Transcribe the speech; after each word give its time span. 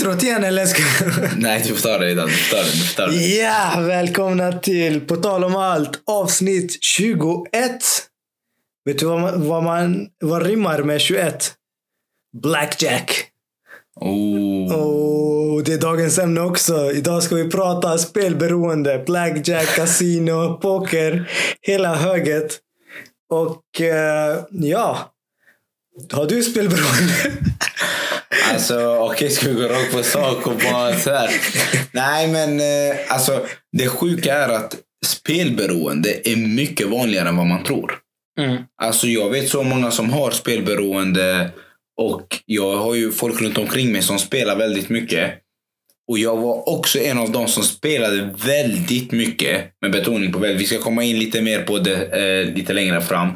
introt 0.00 0.22
igen 0.22 0.44
eller 0.44 0.66
ska 0.66 0.82
Nej, 1.36 1.62
du 1.66 1.74
får 1.74 1.82
ta 1.82 1.98
det 1.98 2.06
redan. 2.06 2.26
Du 2.26 2.32
får 2.34 2.56
ta 2.56 2.62
det. 2.62 2.70
Du 2.70 2.78
får 2.78 2.96
ta 2.96 3.06
det. 3.06 3.14
Ja, 3.16 3.80
välkomna 3.80 4.52
till 4.52 5.00
På 5.00 5.16
tal 5.16 5.44
om 5.44 5.56
allt 5.56 6.00
avsnitt 6.06 6.78
21. 6.80 7.50
Vet 8.84 8.98
du 8.98 9.06
vad, 9.06 9.20
man, 9.20 9.48
vad, 9.48 9.62
man, 9.64 10.08
vad 10.20 10.42
rimmar 10.42 10.82
med 10.82 11.00
21? 11.00 11.52
Blackjack. 12.42 13.24
Oh. 14.00 14.74
Och 14.74 15.64
det 15.64 15.72
är 15.72 15.78
dagens 15.78 16.18
ämne 16.18 16.40
också. 16.40 16.92
Idag 16.92 17.22
ska 17.22 17.34
vi 17.34 17.50
prata 17.50 17.98
spelberoende, 17.98 19.02
blackjack, 19.06 19.76
casino, 19.76 20.58
poker, 20.62 21.30
hela 21.62 21.94
höget. 21.94 22.58
Och 23.30 23.80
eh, 23.80 24.44
ja, 24.50 25.12
har 26.12 26.26
du 26.26 26.42
spelberoende? 26.42 27.14
Alltså, 28.52 28.96
okej, 28.96 29.30
ska 29.30 29.48
vi 29.48 29.54
gå 29.54 29.68
rakt 29.68 29.92
på 29.92 30.02
sak 30.02 30.46
och 30.46 30.56
bara 30.56 30.98
så 30.98 31.10
här. 31.10 31.30
Nej, 31.92 32.28
men 32.28 32.60
eh, 32.60 32.96
alltså, 33.08 33.46
det 33.76 33.88
sjuka 33.88 34.34
är 34.34 34.48
att 34.48 34.76
spelberoende 35.06 36.28
är 36.30 36.36
mycket 36.36 36.88
vanligare 36.88 37.28
än 37.28 37.36
vad 37.36 37.46
man 37.46 37.64
tror. 37.64 37.98
Mm. 38.40 38.62
Alltså, 38.82 39.06
jag 39.06 39.30
vet 39.30 39.48
så 39.48 39.62
många 39.62 39.90
som 39.90 40.10
har 40.10 40.30
spelberoende 40.30 41.50
och 42.00 42.26
jag 42.46 42.76
har 42.76 42.94
ju 42.94 43.12
folk 43.12 43.42
runt 43.42 43.58
omkring 43.58 43.92
mig 43.92 44.02
som 44.02 44.18
spelar 44.18 44.56
väldigt 44.56 44.88
mycket. 44.88 45.30
Och 46.08 46.18
jag 46.18 46.36
var 46.36 46.68
också 46.68 46.98
en 46.98 47.18
av 47.18 47.32
dem 47.32 47.48
som 47.48 47.62
spelade 47.62 48.34
väldigt 48.46 49.12
mycket. 49.12 49.64
Med 49.80 49.92
betoning 49.92 50.32
på 50.32 50.38
väldigt. 50.38 50.60
Vi 50.60 50.66
ska 50.66 50.78
komma 50.78 51.02
in 51.04 51.18
lite 51.18 51.42
mer 51.42 51.62
på 51.62 51.78
det 51.78 52.06
eh, 52.06 52.54
lite 52.54 52.72
längre 52.72 53.00
fram. 53.00 53.28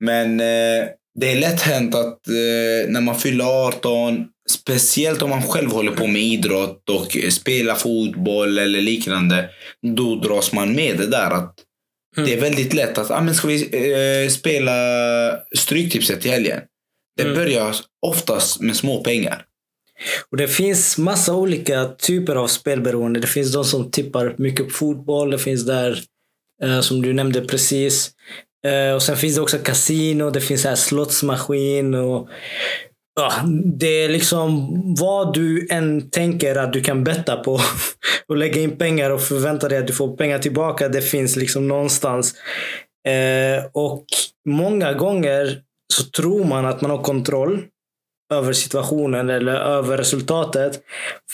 Men 0.00 0.40
eh, 0.40 0.88
det 1.20 1.32
är 1.32 1.36
lätt 1.36 1.60
hänt 1.60 1.94
att 1.94 2.28
eh, 2.28 2.88
när 2.90 3.00
man 3.00 3.18
fyller 3.18 3.44
18, 3.66 4.26
speciellt 4.50 5.22
om 5.22 5.30
man 5.30 5.42
själv 5.42 5.70
håller 5.70 5.92
på 5.92 6.06
med 6.06 6.22
idrott 6.22 6.88
och 6.90 7.16
spelar 7.32 7.74
fotboll 7.74 8.58
eller 8.58 8.80
liknande, 8.80 9.50
då 9.96 10.14
dras 10.14 10.52
man 10.52 10.74
med 10.74 10.98
det 10.98 11.06
där 11.06 11.30
att 11.30 11.54
Mm. 12.16 12.28
det 12.28 12.34
är 12.36 12.40
väldigt 12.40 12.74
lätt 12.74 12.98
att, 12.98 13.10
ah, 13.10 13.20
men 13.20 13.34
ska 13.34 13.48
vi 13.48 13.62
eh, 14.24 14.28
spela 14.30 14.72
Stryktipset 15.56 16.26
i 16.26 16.28
helgen? 16.28 16.60
Det 17.16 17.22
Mm. 17.22 17.34
börjar 17.34 17.76
oftast 18.06 18.60
med 18.60 18.76
små 18.76 19.04
pengar. 19.04 19.44
Och 20.30 20.36
det 20.36 20.48
finns 20.48 20.98
massa 20.98 21.34
olika 21.34 21.84
typer 21.84 22.36
av 22.36 22.46
spelberoende. 22.48 23.20
Det 23.20 23.26
finns 23.26 23.52
de 23.52 23.64
som 23.64 23.90
tippar 23.90 24.34
mycket 24.38 24.64
på 24.66 24.70
fotboll. 24.72 25.30
Det 25.30 25.38
finns 25.38 25.66
där, 25.66 26.02
eh, 26.62 26.80
som 26.80 27.02
du 27.02 27.12
nämnde 27.12 27.40
precis. 27.40 28.10
Uh, 28.66 28.94
och 28.94 29.02
sen 29.02 29.16
finns 29.16 29.34
det 29.34 29.42
också 29.42 29.58
kasino. 29.58 30.30
Det 30.30 30.40
finns 30.40 30.64
här 30.64 30.74
slottsmaskin. 30.74 31.94
Och, 31.94 32.28
uh, 33.20 33.44
det 33.78 34.04
är 34.04 34.08
liksom 34.08 34.68
vad 35.00 35.34
du 35.34 35.68
än 35.70 36.10
tänker 36.10 36.56
att 36.56 36.72
du 36.72 36.80
kan 36.80 37.04
betta 37.04 37.36
på 37.36 37.60
och 38.28 38.36
lägga 38.36 38.60
in 38.60 38.76
pengar 38.76 39.10
och 39.10 39.20
förvänta 39.20 39.68
dig 39.68 39.78
att 39.78 39.86
du 39.86 39.92
får 39.92 40.16
pengar 40.16 40.38
tillbaka. 40.38 40.88
Det 40.88 41.02
finns 41.02 41.36
liksom 41.36 41.68
någonstans. 41.68 42.34
Uh, 43.08 43.66
och 43.72 44.04
många 44.48 44.92
gånger 44.92 45.60
så 45.94 46.04
tror 46.04 46.44
man 46.44 46.66
att 46.66 46.80
man 46.80 46.90
har 46.90 47.02
kontroll 47.02 47.62
över 48.32 48.52
situationen 48.52 49.30
eller 49.30 49.54
över 49.54 49.96
resultatet. 49.96 50.80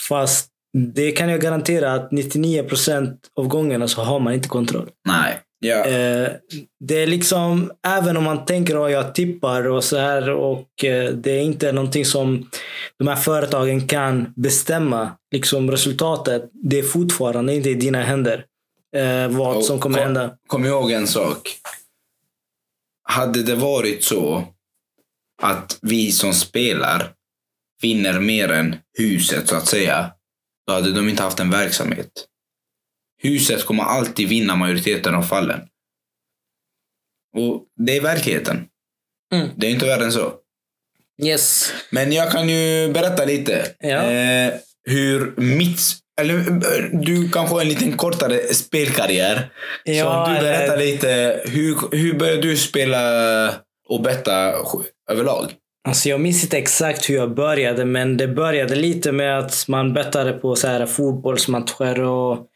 Fast 0.08 0.48
det 0.94 1.12
kan 1.12 1.28
jag 1.28 1.40
garantera 1.40 1.92
att 1.92 2.10
99% 2.10 3.16
av 3.36 3.48
gångerna 3.48 3.88
så 3.88 4.02
har 4.02 4.20
man 4.20 4.34
inte 4.34 4.48
kontroll. 4.48 4.88
Nej. 5.08 5.40
Eh, 5.86 6.32
det 6.80 7.02
är 7.02 7.06
liksom, 7.06 7.72
även 7.86 8.16
om 8.16 8.24
man 8.24 8.44
tänker 8.44 8.84
att 8.86 8.92
jag 8.92 9.14
tippar 9.14 9.66
och 9.66 9.84
så 9.84 9.96
här 9.96 10.30
och 10.30 10.84
eh, 10.84 11.10
det 11.12 11.30
är 11.32 11.40
inte 11.40 11.72
någonting 11.72 12.04
som 12.04 12.50
de 12.98 13.08
här 13.08 13.16
företagen 13.16 13.86
kan 13.88 14.32
bestämma. 14.36 15.10
Liksom 15.34 15.70
resultatet, 15.70 16.50
det 16.52 16.78
är 16.78 16.82
fortfarande 16.82 17.54
inte 17.54 17.70
i 17.70 17.74
dina 17.74 18.02
händer. 18.02 18.44
Eh, 18.96 19.28
vad 19.28 19.56
Och 19.56 19.64
som 19.64 19.80
kommer 19.80 19.96
kom- 19.98 20.04
hända. 20.04 20.36
Kom 20.46 20.64
ihåg 20.66 20.90
en 20.90 21.06
sak. 21.06 21.56
Hade 23.02 23.42
det 23.42 23.54
varit 23.54 24.04
så 24.04 24.44
att 25.42 25.78
vi 25.82 26.12
som 26.12 26.34
spelar 26.34 27.12
vinner 27.82 28.20
mer 28.20 28.48
än 28.52 28.76
huset 28.98 29.48
så 29.48 29.56
att 29.56 29.66
säga, 29.66 30.10
då 30.66 30.72
hade 30.72 30.92
de 30.92 31.08
inte 31.08 31.22
haft 31.22 31.40
en 31.40 31.50
verksamhet. 31.50 32.10
Huset 33.22 33.64
kommer 33.66 33.82
alltid 33.82 34.28
vinna 34.28 34.56
majoriteten 34.56 35.14
av 35.14 35.22
fallen. 35.22 35.60
Och 37.36 37.64
det 37.86 37.96
är 37.96 38.00
verkligheten. 38.00 38.66
Mm. 39.34 39.48
Det 39.56 39.66
är 39.66 39.70
inte 39.70 39.86
värre 39.86 40.04
än 40.04 40.12
så. 40.12 40.32
Yes. 41.22 41.72
Men 41.90 42.12
jag 42.12 42.32
kan 42.32 42.48
ju 42.48 42.92
berätta 42.92 43.24
lite. 43.24 43.74
Ja. 43.78 44.02
Eh, 44.02 44.54
hur 44.84 45.34
mitt... 45.36 45.80
Eller 46.20 46.34
eh, 46.38 47.00
du 47.00 47.30
kanske 47.30 47.54
har 47.54 47.60
en 47.62 47.68
liten 47.68 47.96
kortare 47.96 48.54
spelkarriär. 48.54 49.52
Ja, 49.84 50.04
så 50.04 50.10
om 50.10 50.30
du 50.32 50.38
eller- 50.38 50.58
berättar 50.58 50.76
lite. 50.76 51.42
Hur, 51.44 51.96
hur 51.96 52.18
började 52.18 52.42
du 52.42 52.56
spela 52.56 53.00
och 53.88 54.02
betta 54.02 54.54
överlag? 55.10 55.52
Alltså 55.88 56.08
jag 56.08 56.20
minns 56.20 56.42
inte 56.42 56.58
exakt 56.58 57.10
hur 57.10 57.14
jag 57.14 57.34
började, 57.34 57.84
men 57.84 58.16
det 58.16 58.28
började 58.28 58.74
lite 58.74 59.12
med 59.12 59.38
att 59.38 59.64
man 59.68 59.92
bettade 59.92 60.32
på 60.32 60.56
så 60.56 60.66
här 60.66 60.86
fotbollsmatcher 60.86 62.00
och 62.00 62.46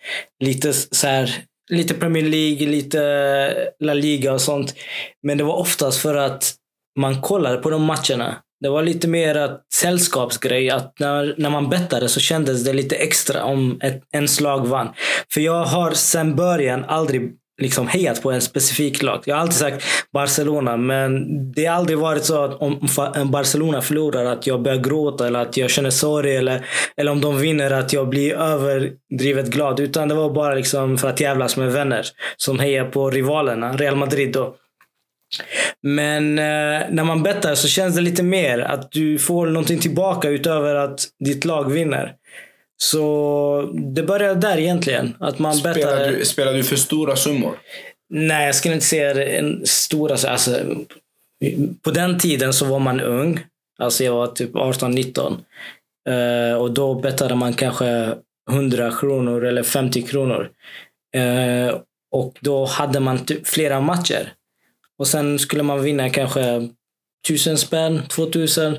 lite 0.41 0.73
så 0.73 1.07
här, 1.07 1.35
lite 1.71 1.95
Premier 1.95 2.25
League, 2.25 2.67
lite 2.67 3.73
La 3.81 3.95
Liga 3.95 4.33
och 4.33 4.41
sånt. 4.41 4.75
Men 5.23 5.39
det 5.39 5.45
var 5.45 5.57
oftast 5.57 5.99
för 5.99 6.15
att 6.15 6.55
man 6.99 7.23
kollade 7.23 7.57
på 7.57 7.71
de 7.71 7.83
matcherna. 7.83 8.37
Det 8.61 8.69
var 8.69 8.83
lite 8.83 9.09
mer 9.09 9.35
att 9.35 9.67
sällskapsgrej. 9.75 10.71
Att 10.71 10.99
när, 10.99 11.35
när 11.39 11.51
man 11.51 11.69
bettade 11.69 12.09
så 12.09 12.21
kändes 12.21 12.65
det 12.65 12.73
lite 12.73 12.97
extra 12.97 13.45
om 13.45 13.79
ett, 13.83 14.03
en 14.13 14.29
slag 14.29 14.67
vann. 14.67 14.89
För 15.35 15.41
jag 15.41 15.65
har 15.65 15.91
sedan 15.91 16.37
början 16.37 16.85
aldrig 16.85 17.33
liksom 17.63 17.89
hejat 17.89 18.23
på 18.23 18.31
en 18.31 18.41
specifik 18.41 19.03
lag. 19.03 19.23
Jag 19.25 19.35
har 19.35 19.41
alltid 19.41 19.57
sagt 19.57 19.85
Barcelona, 20.13 20.77
men 20.77 21.27
det 21.53 21.67
har 21.67 21.77
aldrig 21.77 21.99
varit 21.99 22.25
så 22.25 22.45
att 22.45 22.61
om 22.61 22.89
en 23.15 23.31
Barcelona 23.31 23.83
förlorar 23.83 24.25
att 24.25 24.47
jag 24.47 24.63
börjar 24.63 24.79
gråta 24.79 25.27
eller 25.27 25.41
att 25.41 25.57
jag 25.57 25.71
känner 25.71 25.91
sorg 25.91 26.37
eller, 26.37 26.67
eller 26.97 27.13
om 27.13 27.21
de 27.21 27.39
vinner 27.39 27.71
att 27.71 27.93
jag 27.93 28.09
blir 28.09 28.35
överdrivet 28.35 29.47
glad. 29.47 29.81
Utan 29.81 30.09
det 30.09 30.15
var 30.15 30.31
bara 30.31 30.55
liksom 30.55 30.99
för 30.99 31.09
att 31.09 31.21
jävlas 31.21 31.57
med 31.57 31.73
vänner 31.73 32.07
som 32.37 32.59
hejar 32.59 32.85
på 32.85 33.11
rivalerna, 33.11 33.73
Real 33.73 33.97
Madrid 33.97 34.33
då. 34.33 34.55
Men 35.83 36.39
eh, 36.39 36.83
när 36.91 37.05
man 37.05 37.23
bettar 37.23 37.55
så 37.55 37.69
känns 37.69 37.95
det 37.95 38.01
lite 38.01 38.23
mer 38.23 38.59
att 38.59 38.93
du 38.93 39.19
får 39.19 39.47
någonting 39.47 39.79
tillbaka 39.79 40.29
utöver 40.29 40.75
att 40.75 41.01
ditt 41.25 41.45
lag 41.45 41.73
vinner. 41.73 42.13
Så 42.83 43.73
det 43.75 44.03
började 44.03 44.41
där 44.41 44.59
egentligen. 44.59 45.17
Att 45.21 45.39
man 45.39 45.55
Spelar 45.55 45.75
bettar... 45.75 46.09
du, 46.09 46.25
spelar 46.25 46.53
du 46.53 46.65
för 46.65 46.77
stora 46.77 47.17
summor? 47.17 47.59
Nej, 48.11 48.47
jag 48.47 48.55
skulle 48.55 48.75
inte 48.75 48.87
säga 48.87 49.39
en 49.39 49.67
stora... 49.67 50.31
Alltså, 50.31 50.61
på 51.83 51.91
den 51.91 52.19
tiden 52.19 52.53
så 52.53 52.65
var 52.65 52.79
man 52.79 53.01
ung. 53.01 53.41
Alltså 53.79 54.05
jag 54.05 54.13
var 54.13 54.27
typ 54.27 54.53
18-19. 54.53 55.37
Eh, 56.09 56.57
och 56.57 56.71
då 56.71 56.95
bettade 56.95 57.35
man 57.35 57.55
kanske 57.55 58.15
100 58.51 58.93
kronor 59.01 59.45
eller 59.45 59.63
50 59.63 60.03
kronor. 60.03 60.51
Eh, 61.15 61.75
och 62.11 62.39
då 62.41 62.65
hade 62.65 63.01
man 63.01 63.25
typ 63.25 63.47
flera 63.47 63.81
matcher. 63.81 64.33
Och 64.99 65.07
sen 65.07 65.39
skulle 65.39 65.63
man 65.63 65.83
vinna 65.83 66.11
kanske 66.11 66.69
tusen 67.29 67.59
spänn, 67.59 68.03
2000. 68.09 68.77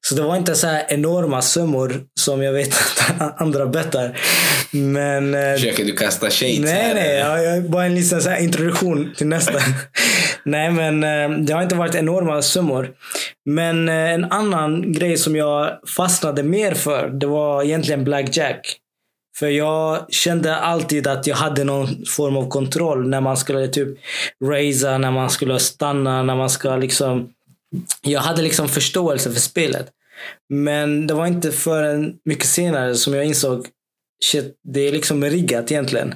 Så 0.00 0.14
det 0.14 0.22
var 0.22 0.36
inte 0.36 0.54
så 0.54 0.66
här 0.66 0.84
enorma 0.88 1.42
summor 1.42 2.02
som 2.20 2.42
jag 2.42 2.52
vet 2.52 2.74
att 3.18 3.40
andra 3.40 3.66
bettar. 3.66 4.18
Men 4.72 5.34
eh, 5.34 5.52
Försöker 5.52 5.84
du 5.84 5.92
kasta 5.92 6.30
shades 6.30 6.58
Nej, 6.58 6.72
här? 6.72 6.94
nej. 6.94 7.16
Jag, 7.16 7.44
jag, 7.44 7.70
bara 7.70 7.84
en 7.84 7.94
liten 7.94 8.22
så 8.22 8.36
introduktion 8.36 9.14
till 9.16 9.26
nästa. 9.26 9.58
nej, 10.44 10.70
men 10.70 11.04
eh, 11.04 11.38
det 11.38 11.52
har 11.52 11.62
inte 11.62 11.74
varit 11.74 11.94
enorma 11.94 12.42
summor. 12.42 12.90
Men 13.44 13.88
eh, 13.88 13.94
en 13.94 14.24
annan 14.24 14.92
grej 14.92 15.16
som 15.16 15.36
jag 15.36 15.78
fastnade 15.96 16.42
mer 16.42 16.74
för, 16.74 17.08
det 17.08 17.26
var 17.26 17.62
egentligen 17.62 18.04
blackjack. 18.04 18.76
För 19.38 19.48
jag 19.48 20.06
kände 20.14 20.56
alltid 20.56 21.06
att 21.06 21.26
jag 21.26 21.36
hade 21.36 21.64
någon 21.64 22.06
form 22.06 22.36
av 22.36 22.48
kontroll 22.48 23.08
när 23.08 23.20
man 23.20 23.36
skulle 23.36 23.68
typ 23.68 23.88
raisa, 24.44 24.98
när 24.98 25.10
man 25.10 25.30
skulle 25.30 25.58
stanna, 25.58 26.22
när 26.22 26.36
man 26.36 26.50
ska 26.50 26.76
liksom... 26.76 27.28
Jag 28.02 28.20
hade 28.20 28.42
liksom 28.42 28.68
förståelse 28.68 29.32
för 29.32 29.40
spelet. 29.40 29.90
Men 30.48 31.06
det 31.06 31.14
var 31.14 31.26
inte 31.26 31.52
förrän 31.52 32.14
mycket 32.24 32.46
senare 32.46 32.94
som 32.94 33.14
jag 33.14 33.24
insåg 33.24 33.66
shit, 34.24 34.58
det 34.64 34.88
är 34.88 34.92
liksom 34.92 35.24
riggat 35.24 35.72
egentligen. 35.72 36.14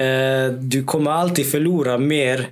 Eh, 0.00 0.52
du 0.52 0.84
kommer 0.84 1.10
alltid 1.10 1.50
förlora 1.50 1.98
mer 1.98 2.48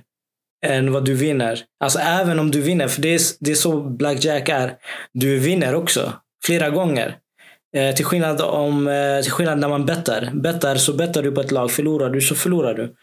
än 0.65 0.91
vad 0.91 1.05
du 1.05 1.13
vinner. 1.13 1.63
Alltså 1.83 1.99
även 1.99 2.39
om 2.39 2.51
du 2.51 2.61
vinner, 2.61 2.87
för 2.87 3.01
det 3.01 3.15
är, 3.15 3.21
det 3.39 3.51
är 3.51 3.55
så 3.55 3.81
blackjack 3.81 4.49
är. 4.49 4.73
Du 5.13 5.39
vinner 5.39 5.75
också, 5.75 6.13
flera 6.45 6.69
gånger. 6.69 7.17
Eh, 7.75 7.95
till, 7.95 8.05
skillnad 8.05 8.41
om, 8.41 8.87
eh, 8.87 9.21
till 9.21 9.31
skillnad 9.31 9.59
när 9.59 9.69
man 9.69 9.85
bettar. 9.85 10.29
Bettar 10.33 10.75
så 10.75 10.93
bettar 10.93 11.23
du 11.23 11.31
på 11.31 11.41
ett 11.41 11.51
lag, 11.51 11.71
förlorar 11.71 12.09
du 12.09 12.21
så 12.21 12.35
förlorar 12.35 12.73
du. 12.73 12.95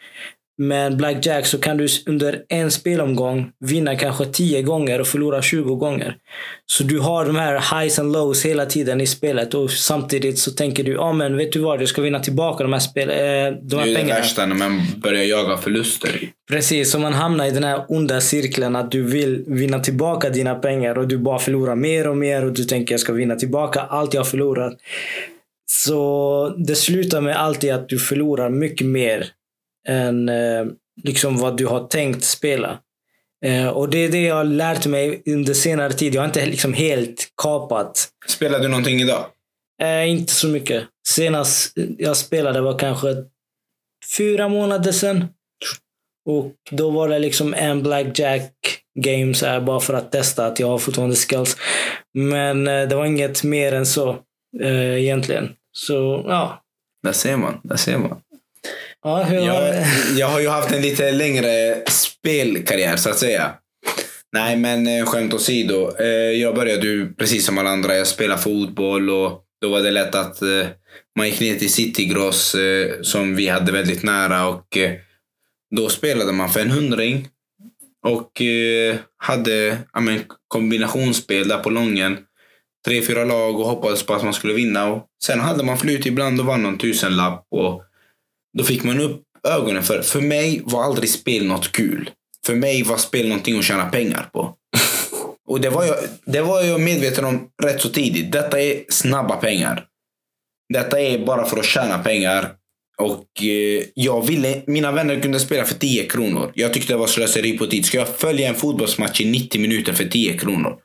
Men 0.60 0.96
blackjack 0.96 1.46
så 1.46 1.58
kan 1.58 1.76
du 1.76 1.86
under 2.06 2.42
en 2.48 2.70
spelomgång 2.70 3.50
vinna 3.64 3.96
kanske 3.96 4.24
10 4.24 4.62
gånger 4.62 5.00
och 5.00 5.06
förlora 5.06 5.42
20 5.42 5.74
gånger. 5.74 6.16
Så 6.66 6.82
du 6.82 6.98
har 6.98 7.24
de 7.24 7.36
här 7.36 7.80
highs 7.80 7.98
and 7.98 8.12
lows 8.12 8.44
hela 8.44 8.66
tiden 8.66 9.00
i 9.00 9.06
spelet 9.06 9.54
och 9.54 9.70
samtidigt 9.70 10.38
så 10.38 10.50
tänker 10.50 10.84
du, 10.84 10.92
ja 10.92 11.00
ah, 11.00 11.12
men 11.12 11.36
vet 11.36 11.52
du 11.52 11.58
vad, 11.58 11.80
jag 11.80 11.88
ska 11.88 12.02
vinna 12.02 12.20
tillbaka 12.20 12.64
de 12.64 12.72
här, 12.72 12.80
spel, 12.80 13.10
eh, 13.10 13.14
de 13.16 13.18
här 13.18 13.56
det 13.60 13.76
är 13.76 13.84
pengarna. 13.84 14.14
det 14.14 14.20
värsta 14.20 14.46
när 14.46 14.54
man 14.54 14.82
börjar 14.96 15.24
jaga 15.24 15.56
förluster. 15.56 16.30
Precis, 16.50 16.90
så 16.90 16.98
man 16.98 17.12
hamnar 17.12 17.46
i 17.46 17.50
den 17.50 17.64
här 17.64 17.84
onda 17.88 18.20
cirkeln 18.20 18.76
att 18.76 18.90
du 18.90 19.02
vill 19.02 19.44
vinna 19.46 19.80
tillbaka 19.80 20.30
dina 20.30 20.54
pengar 20.54 20.98
och 20.98 21.08
du 21.08 21.18
bara 21.18 21.38
förlorar 21.38 21.76
mer 21.76 22.08
och 22.08 22.16
mer 22.16 22.44
och 22.44 22.52
du 22.52 22.64
tänker 22.64 22.92
jag 22.92 23.00
ska 23.00 23.12
vinna 23.12 23.36
tillbaka 23.36 23.80
allt 23.80 24.14
jag 24.14 24.20
har 24.20 24.26
förlorat. 24.26 24.72
Så 25.70 26.54
det 26.58 26.74
slutar 26.74 27.20
med 27.20 27.36
alltid 27.36 27.72
att 27.72 27.88
du 27.88 27.98
förlorar 27.98 28.50
mycket 28.50 28.86
mer 28.86 29.26
än 29.88 30.28
eh, 30.28 30.66
liksom 31.02 31.38
vad 31.38 31.56
du 31.56 31.66
har 31.66 31.86
tänkt 31.86 32.24
spela. 32.24 32.78
Eh, 33.44 33.68
och 33.68 33.90
det 33.90 33.98
är 33.98 34.08
det 34.08 34.22
jag 34.22 34.34
har 34.34 34.44
lärt 34.44 34.86
mig 34.86 35.22
under 35.26 35.54
senare 35.54 35.92
tid. 35.92 36.14
Jag 36.14 36.20
har 36.20 36.26
inte 36.26 36.46
liksom 36.46 36.72
helt 36.72 37.32
kapat. 37.42 38.08
Spelar 38.28 38.58
du 38.58 38.68
någonting 38.68 39.00
idag? 39.00 39.24
Eh, 39.82 40.10
inte 40.10 40.32
så 40.32 40.48
mycket. 40.48 40.84
Senast 41.08 41.72
jag 41.98 42.16
spelade 42.16 42.60
var 42.60 42.78
kanske 42.78 43.08
fyra 44.16 44.48
månader 44.48 44.92
sedan. 44.92 45.28
Och 46.26 46.54
då 46.70 46.90
var 46.90 47.08
det 47.08 47.18
liksom 47.18 47.54
en 47.54 47.82
blackjack 47.82 48.52
game 49.00 49.34
så 49.34 49.46
här, 49.46 49.60
bara 49.60 49.80
för 49.80 49.94
att 49.94 50.12
testa 50.12 50.46
att 50.46 50.60
jag 50.60 50.66
har 50.66 50.78
fortfarande 50.78 51.16
skills. 51.16 51.56
Men 52.14 52.68
eh, 52.68 52.88
det 52.88 52.96
var 52.96 53.04
inget 53.04 53.44
mer 53.44 53.72
än 53.72 53.86
så 53.86 54.10
eh, 54.62 55.02
egentligen. 55.02 55.50
Så 55.72 56.24
ja. 56.28 56.62
Där 57.02 57.12
ser 57.12 57.36
man. 57.36 57.60
Där 57.64 57.76
ser 57.76 57.98
man. 57.98 58.20
Ja 59.04 59.22
hur 59.22 59.36
Jag, 59.36 59.84
jag 60.16 60.26
har 60.28 60.40
ju 60.40 60.48
haft 60.48 60.72
en 60.72 60.82
lite 60.82 61.12
längre 61.12 61.82
spelkarriär 61.88 62.96
så 62.96 63.10
att 63.10 63.18
säga. 63.18 63.54
Nej 64.32 64.56
men 64.56 64.86
eh, 64.86 65.06
skämt 65.06 65.34
åsido. 65.34 65.96
Eh, 65.98 66.06
Jag 66.40 66.54
började 66.54 66.86
ju 66.86 67.14
precis 67.14 67.46
som 67.46 67.58
alla 67.58 67.70
andra. 67.70 67.96
Jag 67.96 68.06
spelade 68.06 68.42
fotboll 68.42 69.10
och 69.10 69.44
då 69.60 69.68
var 69.68 69.80
det 69.80 69.90
lätt 69.90 70.14
att 70.14 70.42
eh, 70.42 70.66
man 71.18 71.26
gick 71.26 71.40
ner 71.40 71.54
till 71.54 71.72
Citygross 71.72 72.56
som 73.02 73.36
vi 73.36 73.48
hade 73.48 73.72
väldigt 73.72 74.02
nära 74.02 74.48
och 74.48 74.78
då 75.76 75.88
spelade 75.88 76.32
man 76.32 76.50
för 76.50 76.60
en 76.60 76.70
hundring. 76.70 77.28
Och 78.06 78.42
hade 79.16 79.78
men, 80.00 80.22
kombinationsspel 80.48 81.48
där 81.48 81.58
på 81.58 81.70
lången. 81.70 82.18
Tre, 82.86 83.02
fyra 83.02 83.24
lag 83.24 83.60
och 83.60 83.66
hoppades 83.66 84.02
på 84.02 84.14
att 84.14 84.24
man 84.24 84.32
skulle 84.34 84.54
vinna. 84.54 84.86
Och 84.92 85.06
sen 85.24 85.40
hade 85.40 85.64
man 85.64 85.78
flyt 85.78 86.06
ibland 86.06 86.40
och 86.40 86.46
vann 86.46 86.62
någon 86.62 86.78
tusenlapp. 86.78 87.46
Och 87.50 87.82
då 88.58 88.64
fick 88.64 88.84
man 88.84 89.00
upp 89.00 89.22
ögonen 89.48 89.82
för 89.82 90.02
För 90.02 90.20
mig 90.20 90.62
var 90.64 90.84
aldrig 90.84 91.10
spel 91.10 91.46
något 91.46 91.72
kul. 91.72 92.10
För 92.46 92.54
mig 92.54 92.82
var 92.82 92.96
spel 92.96 93.28
någonting 93.28 93.58
att 93.58 93.64
tjäna 93.64 93.86
pengar 93.86 94.30
på. 94.32 94.54
Och 95.48 95.60
det 95.60 95.70
var, 95.70 95.84
jag, 95.84 95.96
det 96.24 96.40
var 96.40 96.62
jag 96.62 96.80
medveten 96.80 97.24
om 97.24 97.48
rätt 97.62 97.80
så 97.80 97.88
tidigt. 97.88 98.32
Detta 98.32 98.60
är 98.60 98.84
snabba 98.88 99.36
pengar. 99.36 99.84
Detta 100.72 101.00
är 101.00 101.26
bara 101.26 101.44
för 101.44 101.58
att 101.58 101.64
tjäna 101.64 101.98
pengar. 101.98 102.52
Och 102.98 103.42
eh, 103.42 103.84
jag 103.94 104.26
ville, 104.26 104.62
mina 104.66 104.92
vänner 104.92 105.20
kunde 105.20 105.40
spela 105.40 105.64
för 105.64 105.74
10 105.74 106.04
kronor. 106.04 106.52
Jag 106.54 106.72
tyckte 106.74 106.92
det 106.92 106.98
var 106.98 107.06
slöseri 107.06 107.58
på 107.58 107.66
tid. 107.66 107.86
Ska 107.86 107.98
jag 107.98 108.08
följa 108.08 108.48
en 108.48 108.54
fotbollsmatch 108.54 109.20
i 109.20 109.30
90 109.30 109.60
minuter 109.60 109.92
för 109.92 110.04
10 110.04 110.38
kronor? 110.38 110.76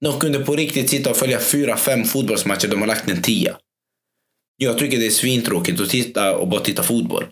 De 0.00 0.20
kunde 0.20 0.38
på 0.38 0.56
riktigt 0.56 0.90
sitta 0.90 1.10
och 1.10 1.16
följa 1.16 1.38
4-5 1.38 2.04
fotbollsmatcher 2.04 2.68
de 2.68 2.80
har 2.80 2.86
lagt 2.86 3.10
en 3.10 3.22
10. 3.22 3.56
Jag 4.56 4.78
tycker 4.78 4.98
det 4.98 5.06
är 5.06 5.10
svintråkigt 5.10 5.80
att 5.80 5.90
titta 5.90 6.36
och 6.36 6.48
bara 6.48 6.60
titta 6.60 6.82
fotboll. 6.82 7.24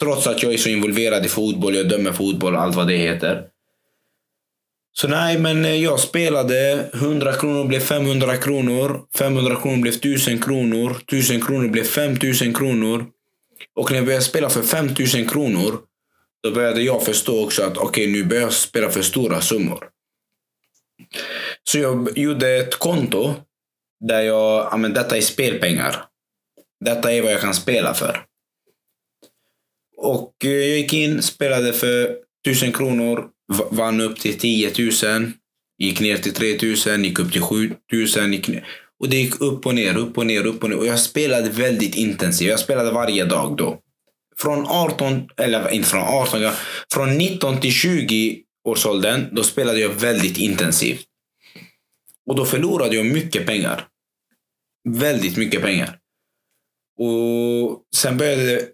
Trots 0.00 0.26
att 0.26 0.42
jag 0.42 0.54
är 0.54 0.58
så 0.58 0.68
involverad 0.68 1.26
i 1.26 1.28
fotboll, 1.28 1.74
jag 1.74 1.88
dömer 1.88 2.12
fotboll 2.12 2.54
och 2.54 2.62
allt 2.62 2.76
vad 2.76 2.88
det 2.88 2.96
heter. 2.96 3.46
Så 4.92 5.08
nej, 5.08 5.38
men 5.38 5.64
eh, 5.64 5.74
jag 5.74 6.00
spelade. 6.00 6.90
100 6.94 7.32
kronor 7.32 7.64
blev 7.64 7.80
500 7.80 8.36
kronor. 8.36 9.00
500 9.18 9.56
kronor 9.56 9.82
blev 9.82 9.94
1000 9.94 10.42
kronor. 10.42 10.96
1000 11.06 11.40
kronor 11.40 11.68
blev 11.68 11.84
5000 11.84 12.54
kronor. 12.54 13.06
Och 13.76 13.90
när 13.90 13.98
jag 13.98 14.04
började 14.04 14.24
spela 14.24 14.50
för 14.50 14.62
5000 14.62 15.28
kronor, 15.28 15.78
då 16.42 16.50
började 16.50 16.82
jag 16.82 17.04
förstå 17.04 17.44
också 17.44 17.62
att 17.62 17.76
okej, 17.76 18.12
nu 18.12 18.24
börjar 18.24 18.42
jag 18.42 18.52
spela 18.52 18.90
för 18.90 19.02
stora 19.02 19.40
summor. 19.40 19.88
Så 21.64 21.78
jag 21.78 22.18
gjorde 22.18 22.56
ett 22.56 22.78
konto 22.78 23.34
där 24.00 24.22
jag, 24.22 24.68
ja 24.70 24.76
men 24.76 24.94
detta 24.94 25.16
är 25.16 25.20
spelpengar. 25.20 26.04
Detta 26.84 27.12
är 27.12 27.22
vad 27.22 27.32
jag 27.32 27.40
kan 27.40 27.54
spela 27.54 27.94
för. 27.94 28.24
Och 29.96 30.34
eh, 30.44 30.50
jag 30.50 30.78
gick 30.78 30.92
in, 30.92 31.22
spelade 31.22 31.72
för 31.72 32.16
1000 32.46 32.72
kronor, 32.72 33.28
vann 33.70 34.00
upp 34.00 34.20
till 34.20 34.38
10 34.38 34.72
000, 34.78 35.32
gick 35.78 36.00
ner 36.00 36.16
till 36.16 36.34
3 36.34 36.58
000, 36.92 37.04
gick 37.04 37.18
upp 37.18 37.32
till 37.32 37.42
7 37.42 37.74
000. 37.92 38.32
Gick 38.32 38.48
ner. 38.48 38.66
Och 39.00 39.08
det 39.08 39.16
gick 39.16 39.40
upp 39.40 39.66
och 39.66 39.74
ner, 39.74 39.96
upp 39.96 40.18
och 40.18 40.26
ner, 40.26 40.46
upp 40.46 40.62
och 40.62 40.70
ner. 40.70 40.78
Och 40.78 40.86
jag 40.86 41.00
spelade 41.00 41.50
väldigt 41.50 41.94
intensivt. 41.94 42.48
Jag 42.48 42.60
spelade 42.60 42.90
varje 42.90 43.24
dag 43.24 43.56
då. 43.56 43.78
Från 44.36 44.66
18, 44.66 45.28
eller 45.36 45.70
inte 45.70 45.88
från 45.88 46.02
18, 46.02 46.50
från 46.94 47.18
19 47.18 47.60
till 47.60 47.72
20 47.72 48.42
årsåldern, 48.68 49.28
då 49.32 49.42
spelade 49.42 49.80
jag 49.80 49.88
väldigt 49.88 50.38
intensivt. 50.38 51.06
Och 52.30 52.36
då 52.36 52.44
förlorade 52.44 52.96
jag 52.96 53.06
mycket 53.06 53.46
pengar. 53.46 53.88
Väldigt 54.88 55.36
mycket 55.36 55.62
pengar. 55.62 55.98
Och 56.98 57.82
sen 57.96 58.16
började 58.16 58.44
det 58.44 58.68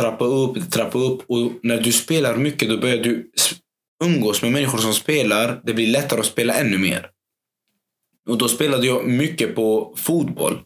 trappa 0.00 0.24
upp, 0.24 0.70
trappa 0.70 0.98
upp. 0.98 1.22
Och 1.30 1.52
när 1.62 1.80
du 1.80 1.92
spelar 1.92 2.36
mycket 2.36 2.68
då 2.68 2.78
börjar 2.78 2.96
du 2.96 3.30
umgås 4.04 4.42
med 4.42 4.52
människor 4.52 4.78
som 4.78 4.94
spelar. 4.94 5.60
Det 5.64 5.74
blir 5.74 5.86
lättare 5.86 6.20
att 6.20 6.26
spela 6.26 6.54
ännu 6.54 6.78
mer. 6.78 7.10
Och 8.28 8.38
då 8.38 8.48
spelade 8.48 8.86
jag 8.86 9.08
mycket 9.08 9.54
på 9.54 9.94
fotboll. 9.96 10.60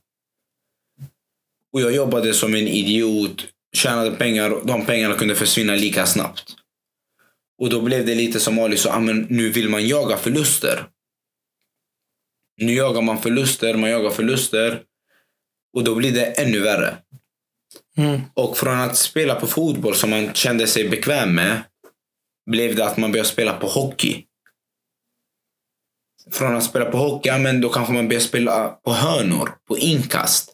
Och 1.73 1.81
jag 1.81 1.94
jobbade 1.94 2.34
som 2.34 2.55
en 2.55 2.69
idiot, 2.69 3.46
tjänade 3.76 4.11
pengar 4.11 4.50
och 4.50 4.67
de 4.67 4.87
pengarna 4.87 5.14
kunde 5.14 5.34
försvinna 5.34 5.75
lika 5.75 6.06
snabbt. 6.06 6.56
Och 7.62 7.70
då 7.70 7.81
blev 7.81 8.06
det 8.06 8.14
lite 8.14 8.41
som 8.41 8.58
Ali 8.58 8.76
sa, 8.76 8.93
ah, 8.93 9.00
nu 9.00 9.50
vill 9.50 9.69
man 9.69 9.88
jaga 9.88 10.17
förluster. 10.17 10.88
Nu 12.58 12.75
jagar 12.75 13.02
man 13.02 13.22
förluster, 13.22 13.75
man 13.75 13.90
jagar 13.90 14.10
förluster. 14.10 14.82
Och 15.76 15.84
då 15.84 15.94
blir 15.94 16.12
det 16.12 16.25
ännu 16.25 16.60
värre. 16.60 16.96
Mm. 17.96 18.20
Och 18.34 18.58
från 18.58 18.81
att 18.81 18.96
spela 18.96 19.34
på 19.34 19.46
fotboll 19.46 19.94
som 19.94 20.10
man 20.10 20.34
kände 20.34 20.67
sig 20.67 20.88
bekväm 20.88 21.34
med 21.34 21.62
blev 22.50 22.77
det 22.77 22.84
att 22.84 22.96
man 22.96 23.12
började 23.12 23.29
spela 23.29 23.53
på 23.53 23.67
hockey. 23.67 24.24
Från 26.31 26.56
att 26.56 26.65
spela 26.65 26.84
på 26.84 26.96
hockey, 26.98 27.29
ja, 27.29 27.38
men 27.38 27.60
då 27.60 27.69
kanske 27.69 27.93
man 27.93 28.08
börjar 28.08 28.20
spela 28.20 28.69
på 28.69 28.93
hörnor, 28.93 29.56
på 29.69 29.79
inkast. 29.79 30.53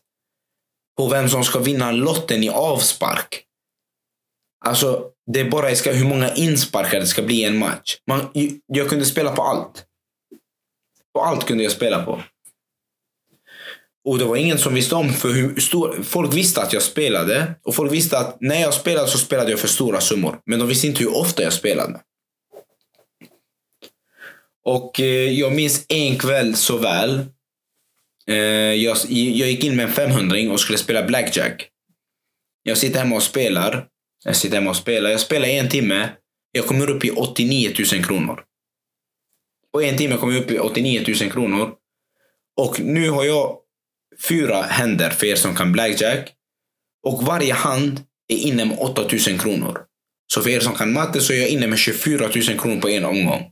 På 0.96 1.08
vem 1.08 1.28
som 1.28 1.44
ska 1.44 1.58
vinna 1.58 1.92
lotten 1.92 2.42
i 2.42 2.49
avspark. 2.49 3.44
Alltså, 4.64 5.11
det 5.32 5.40
är 5.40 5.50
bara 5.50 5.68
hur 5.68 6.08
många 6.08 6.34
insparkar 6.34 7.00
det 7.00 7.06
ska 7.06 7.23
bli 7.23 7.34
i 7.34 7.44
en 7.44 7.58
match. 7.58 7.96
Man, 8.06 8.30
jag 8.66 8.88
kunde 8.88 9.04
spela 9.04 9.37
på 9.37 9.42
allt. 9.42 9.87
Och 11.14 11.26
allt 11.26 11.47
kunde 11.47 11.64
jag 11.64 11.73
spela 11.73 12.04
på. 12.04 12.23
Och 14.04 14.18
det 14.18 14.25
var 14.25 14.37
ingen 14.37 14.59
som 14.59 14.75
visste 14.75 14.94
om 14.94 15.12
för 15.12 15.28
hur 15.28 15.61
stor... 15.61 16.02
Folk 16.02 16.35
visste 16.35 16.62
att 16.62 16.73
jag 16.73 16.83
spelade. 16.83 17.54
Och 17.62 17.75
folk 17.75 17.92
visste 17.92 18.18
att 18.18 18.37
när 18.40 18.61
jag 18.61 18.75
spelade 18.75 19.09
så 19.09 19.18
spelade 19.18 19.50
jag 19.50 19.61
för 19.61 19.68
stora 19.68 20.00
summor. 20.00 20.38
Men 20.47 20.59
de 20.59 20.68
visste 20.68 20.87
inte 20.87 21.00
hur 21.00 21.16
ofta 21.16 21.42
jag 21.42 21.52
spelade. 21.52 22.00
Och 24.64 25.00
eh, 25.00 25.30
jag 25.30 25.54
minns 25.54 25.87
en 25.88 26.18
kväll 26.18 26.56
så 26.56 26.76
väl. 26.76 27.26
Eh, 28.26 28.37
jag, 28.37 28.97
jag 29.09 29.50
gick 29.50 29.64
in 29.64 29.76
med 29.76 29.87
en 29.87 29.92
500 29.92 30.52
och 30.52 30.61
skulle 30.61 30.78
spela 30.78 31.02
blackjack. 31.02 31.68
Jag 32.62 32.78
sitter 32.78 32.99
hemma 32.99 33.16
och 33.16 33.23
spelar. 33.23 33.87
Jag 34.25 34.37
sitter 34.37 34.56
hemma 34.56 34.71
och 34.71 34.76
spelar. 34.76 35.11
Jag 35.11 35.21
spelar 35.21 35.49
i 35.49 35.59
en 35.59 35.68
timme. 35.68 36.09
Jag 36.52 36.66
kommer 36.66 36.90
upp 36.90 37.04
i 37.04 37.11
89 37.11 37.73
000 37.92 38.04
kronor. 38.04 38.44
På 39.75 39.83
en 39.83 39.97
timme 39.97 40.16
kommer 40.16 40.35
jag 40.35 40.43
upp 40.43 40.50
i 40.50 40.59
89 40.59 41.04
000 41.21 41.31
kronor. 41.31 41.73
Och 42.61 42.81
nu 42.81 43.11
har 43.11 43.25
jag 43.25 43.57
fyra 44.28 44.62
händer 44.62 45.11
för 45.11 45.26
er 45.26 45.35
som 45.37 45.54
kan 45.54 45.73
blackjack. 45.73 46.33
Och 47.07 47.23
varje 47.23 47.54
hand 47.54 48.00
är 48.28 48.37
inne 48.37 48.64
med 48.64 48.78
8000 48.78 49.38
kronor. 49.38 49.78
Så 50.33 50.43
för 50.43 50.50
er 50.50 50.61
som 50.61 50.75
kan 50.75 50.93
matte 50.93 51.21
så 51.21 51.33
är 51.33 51.37
jag 51.37 51.49
inne 51.49 51.66
med 51.66 51.78
24 51.78 52.28
000 52.49 52.59
kronor 52.59 52.81
på 52.81 52.88
en 52.88 53.04
omgång. 53.04 53.50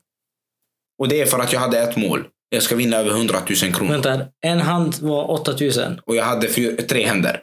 Och 0.99 1.09
det 1.09 1.21
är 1.21 1.27
för 1.27 1.39
att 1.39 1.53
jag 1.53 1.61
hade 1.61 1.79
ett 1.79 1.97
mål. 1.97 2.25
Jag 2.49 2.63
ska 2.63 2.77
vinna 2.77 2.97
över 2.97 3.11
100 3.11 3.39
000 3.63 3.75
kronor. 3.75 3.93
Vänta, 3.93 4.27
en 4.43 4.61
hand 4.61 4.95
var 5.01 5.31
8000. 5.31 6.01
Och 6.07 6.17
jag 6.17 6.25
hade 6.25 6.49
fyra, 6.49 6.83
tre 6.83 7.07
händer. 7.07 7.41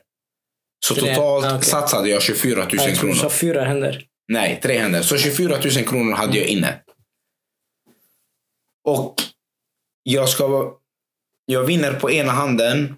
Så 0.85 0.95
Tre- 0.95 1.15
totalt 1.15 1.45
ah, 1.45 1.55
okej. 1.55 1.69
satsade 1.69 2.09
jag 2.09 2.21
24 2.21 2.59
000 2.63 2.69
Jag 2.71 2.89
du 2.89 2.95
kronor. 2.95 3.13
sa 3.13 3.29
fyra 3.29 3.63
händer. 3.63 4.03
Nej, 4.27 4.59
tre 4.63 4.77
händer. 4.77 5.01
Så 5.01 5.17
24 5.17 5.57
000 5.75 5.85
kronor 5.85 6.13
hade 6.13 6.37
jag 6.37 6.47
inne. 6.47 6.75
Och 8.83 9.15
jag 10.03 10.29
ska... 10.29 10.73
Jag 11.45 11.63
vinner 11.63 11.93
på 11.93 12.11
ena 12.11 12.31
handen. 12.31 12.95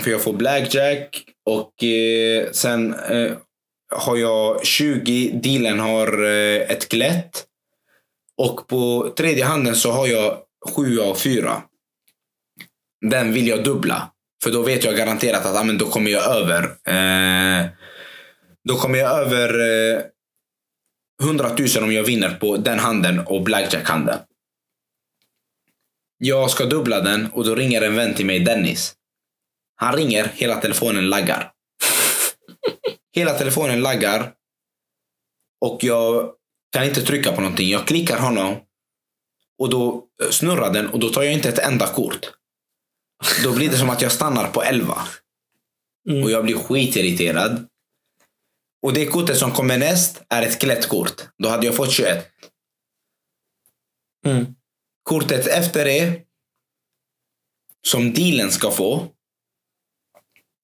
För 0.00 0.10
jag 0.10 0.22
får 0.22 0.32
blackjack. 0.32 1.24
Och 1.46 1.84
eh, 1.84 2.50
sen... 2.50 2.94
Eh, 2.94 3.32
har 3.96 4.16
jag 4.16 4.66
20, 4.66 5.40
dealen 5.42 5.80
har 5.80 6.24
eh, 6.24 6.60
ett 6.60 6.88
glätt. 6.88 7.44
Och 8.36 8.68
på 8.68 9.12
tredje 9.16 9.44
handen 9.44 9.74
så 9.74 9.90
har 9.90 10.06
jag 10.06 10.38
7 10.76 11.00
av 11.00 11.14
4. 11.14 11.62
Den 13.10 13.32
vill 13.32 13.48
jag 13.48 13.64
dubbla. 13.64 14.10
För 14.44 14.50
då 14.50 14.62
vet 14.62 14.84
jag 14.84 14.96
garanterat 14.96 15.46
att 15.46 15.56
ah, 15.56 15.64
men 15.64 15.78
då 15.78 15.86
kommer 15.86 16.10
jag 16.10 16.24
över. 16.24 16.62
Eh, 16.64 17.66
då 18.68 18.74
kommer 18.74 18.98
jag 18.98 19.10
över 19.20 19.48
eh, 19.94 20.02
100 21.22 21.50
000 21.76 21.84
om 21.84 21.92
jag 21.92 22.04
vinner 22.04 22.30
på 22.30 22.56
den 22.56 22.78
handen 22.78 23.20
och 23.20 23.42
blackjack-handen. 23.42 24.18
Jag 26.26 26.50
ska 26.50 26.64
dubbla 26.64 27.00
den 27.00 27.26
och 27.32 27.44
då 27.44 27.54
ringer 27.54 27.82
en 27.82 27.96
vän 27.96 28.14
till 28.14 28.26
mig, 28.26 28.40
Dennis. 28.40 28.94
Han 29.76 29.96
ringer, 29.96 30.24
hela 30.34 30.60
telefonen 30.60 31.08
laggar. 31.08 31.52
hela 33.12 33.38
telefonen 33.38 33.80
laggar. 33.80 34.32
Och 35.60 35.84
jag 35.84 36.32
kan 36.72 36.84
inte 36.84 37.02
trycka 37.02 37.32
på 37.32 37.40
någonting. 37.40 37.68
Jag 37.68 37.86
klickar 37.86 38.18
honom. 38.18 38.56
Och 39.58 39.70
då 39.70 40.04
snurrar 40.30 40.72
den 40.72 40.88
och 40.88 40.98
då 40.98 41.08
tar 41.08 41.22
jag 41.22 41.32
inte 41.32 41.48
ett 41.48 41.58
enda 41.58 41.86
kort. 41.86 42.30
Då 43.44 43.52
blir 43.52 43.70
det 43.70 43.78
som 43.78 43.90
att 43.90 44.02
jag 44.02 44.12
stannar 44.12 44.50
på 44.50 44.62
11. 44.62 44.98
Mm. 46.08 46.24
Och 46.24 46.30
jag 46.30 46.44
blir 46.44 46.56
skitirriterad. 46.56 47.66
Och 48.82 48.92
det 48.92 49.06
kortet 49.06 49.38
som 49.38 49.52
kommer 49.52 49.78
näst 49.78 50.22
är 50.28 50.42
ett 50.42 50.60
klättkort. 50.60 51.28
Då 51.38 51.48
hade 51.48 51.66
jag 51.66 51.74
fått 51.74 51.92
21. 51.92 52.30
Mm. 54.26 54.54
Kortet 55.04 55.46
efter 55.46 55.84
det, 55.84 56.20
som 57.86 58.12
dealen 58.14 58.50
ska 58.52 58.70
få. 58.70 59.08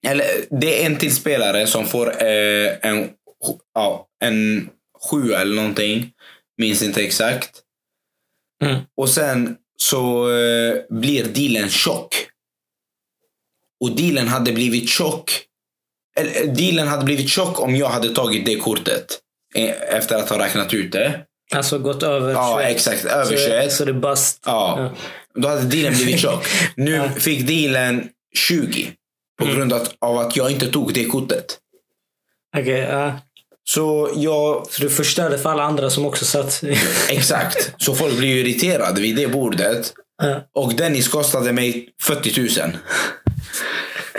Eller 0.06 0.26
det 0.60 0.82
är 0.82 0.86
en 0.86 0.98
till 0.98 1.14
spelare 1.14 1.66
som 1.66 1.86
får 1.86 2.22
eh, 2.22 2.76
en, 2.82 3.10
ja, 3.74 4.08
en 4.20 4.70
sju 5.10 5.32
eller 5.32 5.56
någonting. 5.56 6.12
Minns 6.56 6.82
inte 6.82 7.02
exakt. 7.02 7.62
Mm. 8.64 8.80
Och 8.96 9.08
sen 9.08 9.56
så 9.76 10.30
eh, 10.32 10.74
blir 10.90 11.24
dealen 11.24 11.68
tjock. 11.68 12.14
Och 13.80 13.96
dealen 13.96 14.28
hade 14.28 14.52
blivit 14.52 14.88
tjock. 14.88 15.46
Eller, 16.16 16.54
dealen 16.54 16.88
hade 16.88 17.04
blivit 17.04 17.28
tjock 17.28 17.60
om 17.60 17.76
jag 17.76 17.88
hade 17.88 18.14
tagit 18.14 18.46
det 18.46 18.56
kortet. 18.56 19.20
eh, 19.54 19.94
Efter 19.96 20.16
att 20.16 20.30
ha 20.30 20.38
räknat 20.44 20.74
ut 20.74 20.92
det. 20.92 21.26
Alltså 21.54 21.78
gått 21.78 22.02
över 22.02 22.32
Ja, 22.32 22.58
21. 22.62 22.76
exakt. 22.76 23.04
Över 23.04 23.24
så, 23.24 23.36
21. 23.44 23.72
Så 23.72 23.84
det 23.84 23.90
är 23.90 23.92
bast. 23.92 24.42
Ja. 24.46 24.90
Då 25.34 25.48
hade 25.48 25.62
dealen 25.62 25.94
blivit 25.94 26.20
tjock. 26.20 26.46
Nu 26.76 26.94
Ja. 26.94 27.08
fick 27.20 27.46
dealen 27.46 28.08
20. 28.36 28.90
På 29.38 29.44
Mm. 29.44 29.56
grund 29.56 29.72
av 30.00 30.18
att 30.18 30.36
jag 30.36 30.50
inte 30.50 30.66
tog 30.66 30.94
det 30.94 31.04
kortet. 31.04 31.58
Okej, 32.58 32.80
ja. 32.90 33.18
Så 33.64 34.10
jag... 34.16 34.66
Så 34.70 34.82
du 34.82 34.90
förstörde 34.90 35.38
för 35.38 35.50
alla 35.50 35.62
andra 35.62 35.90
som 35.90 36.06
också 36.06 36.24
satt... 36.24 36.62
Exakt. 37.08 37.74
Så 37.78 37.94
folk 37.94 38.18
blir 38.18 38.28
ju 38.28 38.40
irriterade 38.40 39.00
vid 39.00 39.16
det 39.16 39.26
bordet. 39.28 39.92
ja. 40.22 40.40
Och 40.54 40.74
Dennis 40.74 41.08
kostade 41.08 41.52
mig 41.52 41.88
40 42.02 42.60
000. 42.60 42.72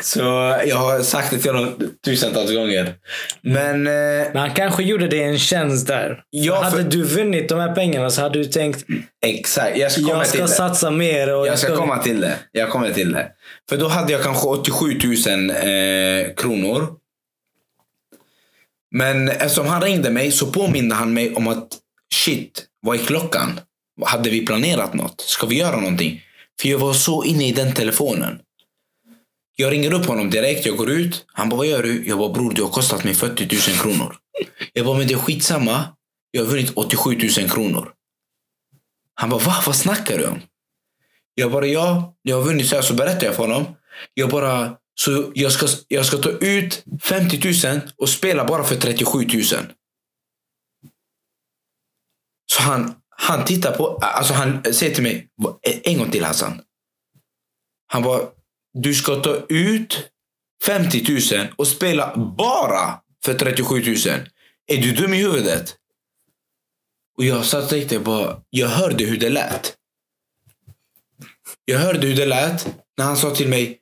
Så 0.03 0.20
jag 0.67 0.75
har 0.75 1.01
sagt 1.01 1.31
det 1.31 1.38
till 1.39 1.51
honom 1.51 1.74
tusentals 2.05 2.51
gånger. 2.53 2.93
Men 3.41 3.88
eh, 3.88 3.93
Men 4.34 4.36
han 4.38 4.51
kanske 4.53 4.84
gjorde 4.84 5.08
dig 5.08 5.24
en 5.24 5.39
tjänst 5.39 5.88
där. 5.88 6.24
Ja, 6.29 6.62
hade 6.63 6.84
för- 6.84 6.84
du 6.91 7.03
vunnit 7.03 7.50
de 7.50 7.60
här 7.60 7.75
pengarna 7.75 8.10
så 8.10 8.22
hade 8.22 8.39
du 8.39 8.46
tänkt 8.46 8.86
exakt, 9.25 9.77
jag 9.77 9.91
ska 9.91 10.01
komma 10.01 10.13
jag 10.13 10.24
till 10.24 10.31
ska 10.34 10.41
det. 10.41 10.48
satsa 10.48 10.91
mer. 10.91 11.34
Och 11.36 11.48
Jag 11.48 11.60
ska 11.60 11.75
komma 11.75 11.98
till 11.98 12.22
det. 12.22 12.36
Jag 12.51 12.70
kommer 12.70 12.93
till 12.93 13.12
det. 13.12 13.31
För 13.70 13.77
då 13.77 13.88
hade 13.88 14.12
jag 14.13 14.24
kanske 14.24 14.48
87 14.48 14.86
000 15.27 15.50
eh, 15.50 16.34
kronor. 16.36 16.88
Men 18.96 19.29
eftersom 19.29 19.67
han 19.67 19.81
ringde 19.81 20.10
mig 20.10 20.31
så 20.31 20.48
påminde 20.48 20.96
han 20.96 21.13
mig 21.13 21.36
om 21.36 21.48
att 21.48 21.67
shit, 22.13 22.65
vad 22.81 23.00
är 23.00 23.05
klockan? 23.05 23.60
Hade 24.05 24.29
vi 24.29 24.46
planerat 24.46 24.93
något? 24.93 25.22
Ska 25.22 25.48
vi 25.48 25.58
göra 25.58 25.75
någonting? 25.75 26.22
För 26.62 26.70
jag 26.70 26.77
var 26.79 26.93
så 26.93 27.24
inne 27.24 27.48
i 27.48 27.51
den 27.51 27.74
telefonen. 27.74 28.39
Jag 29.62 29.72
ringer 29.72 29.94
upp 29.94 30.06
honom 30.06 30.30
direkt, 30.30 30.65
jag 30.65 30.77
går 30.77 30.89
ut. 30.89 31.25
Han 31.27 31.50
bara, 31.50 31.58
vad 31.58 31.68
gör 31.68 31.84
du? 31.84 32.08
Jag 32.08 32.18
bara, 32.18 32.34
bror 32.34 32.51
du 32.51 32.62
har 32.63 32.70
kostat 32.70 33.03
mig 33.03 33.13
40 33.13 33.72
000 33.72 33.77
kronor. 33.77 34.15
Jag 34.74 34.86
bara, 34.86 34.98
men 34.98 35.08
det 35.08 35.13
är 35.13 35.18
skitsamma. 35.18 35.96
Jag 36.32 36.41
har 36.41 36.51
vunnit 36.51 36.72
87 36.75 37.15
000 37.38 37.50
kronor. 37.50 37.94
Han 39.13 39.30
bara, 39.30 39.39
va? 39.39 39.63
Vad 39.65 39.75
snackar 39.75 40.18
du 40.18 40.25
om? 40.25 40.41
Jag 41.34 41.51
bara, 41.51 41.65
ja, 41.65 42.15
jag 42.22 42.36
har 42.36 42.44
vunnit 42.44 42.68
så 42.68 42.75
här. 42.75 42.82
Så 42.82 42.94
berättar 42.94 43.27
jag 43.27 43.36
för 43.36 43.48
honom. 43.48 43.65
Jag 44.13 44.30
bara, 44.30 44.77
så 44.96 45.32
jag 45.36 45.51
ska, 45.51 45.68
jag 45.88 46.06
ska 46.06 46.18
ta 46.18 46.30
ut 46.30 46.84
50 47.03 47.68
000 47.68 47.82
och 47.98 48.10
spela 48.10 48.46
bara 48.46 48.63
för 48.63 48.75
37 48.75 49.18
000. 49.20 49.44
Så 52.53 52.62
han, 52.62 52.96
han 53.10 53.46
tittar 53.46 53.77
på, 53.77 53.98
alltså 54.01 54.34
han 54.34 54.74
säger 54.74 54.96
till 54.96 55.03
mig, 55.03 55.27
en 55.84 55.98
gång 55.98 56.12
till 56.12 56.24
Hassan. 56.24 56.62
Han 57.88 58.03
bara, 58.03 58.22
du 58.74 58.94
ska 58.94 59.16
ta 59.16 59.46
ut 59.50 60.10
50 60.63 61.36
000 61.38 61.48
och 61.56 61.68
spela 61.68 62.16
bara 62.38 63.01
för 63.25 63.34
37 63.34 63.75
000. 63.75 63.96
Är 64.68 64.82
du 64.82 64.92
dum 64.92 65.13
i 65.13 65.18
huvudet? 65.18 65.78
Och 67.18 67.25
jag 67.25 67.46
satt 67.46 67.63
och 67.63 67.70
tänkte 67.70 68.00
bara, 68.00 68.42
jag 68.50 68.68
hörde 68.68 69.04
hur 69.04 69.18
det 69.18 69.30
lät. 69.30 69.78
Jag 71.66 71.80
hörde 71.80 72.08
hur 72.08 72.16
det 72.16 72.25
lät 72.25 72.68
när 72.98 73.06
han 73.06 73.18
sa 73.18 73.36
till 73.36 73.50
mig 73.50 73.78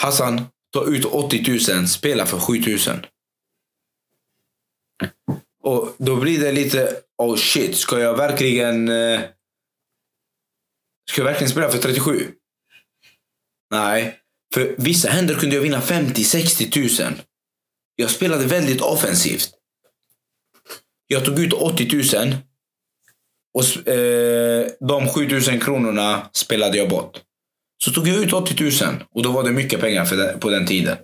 Hassan, 0.00 0.46
ta 0.72 0.86
ut 0.86 1.04
80 1.04 1.74
000, 1.74 1.88
spela 1.88 2.26
för 2.26 2.38
7 2.38 2.60
000. 2.60 3.06
Och 5.62 5.94
då 5.98 6.16
blir 6.16 6.40
det 6.40 6.52
lite, 6.52 7.00
oh 7.18 7.36
shit, 7.36 7.76
ska 7.76 7.98
jag 7.98 8.16
verkligen 8.16 8.88
eh, 8.88 9.20
Ska 11.10 11.20
jag 11.20 11.26
verkligen 11.26 11.50
spela 11.50 11.70
för 11.70 11.78
37? 11.78 12.32
Nej, 13.70 14.14
för 14.54 14.74
vissa 14.78 15.08
händer 15.08 15.34
kunde 15.34 15.56
jag 15.56 15.62
vinna 15.62 15.80
50-60 15.80 17.04
000. 17.04 17.14
Jag 17.96 18.10
spelade 18.10 18.46
väldigt 18.46 18.80
offensivt. 18.80 19.50
Jag 21.06 21.24
tog 21.24 21.38
ut 21.38 21.52
80 21.52 22.16
000 22.16 22.36
och 23.54 23.88
eh, 23.88 24.66
de 24.80 25.08
7 25.08 25.28
000 25.28 25.60
kronorna 25.60 26.30
spelade 26.32 26.78
jag 26.78 26.88
bort. 26.88 27.20
Så 27.84 27.90
tog 27.90 28.08
jag 28.08 28.16
ut 28.16 28.32
80 28.32 28.84
000 28.84 29.04
och 29.14 29.22
då 29.22 29.32
var 29.32 29.44
det 29.44 29.50
mycket 29.50 29.80
pengar 29.80 30.04
för 30.04 30.16
den, 30.16 30.40
på 30.40 30.50
den 30.50 30.66
tiden. 30.66 30.96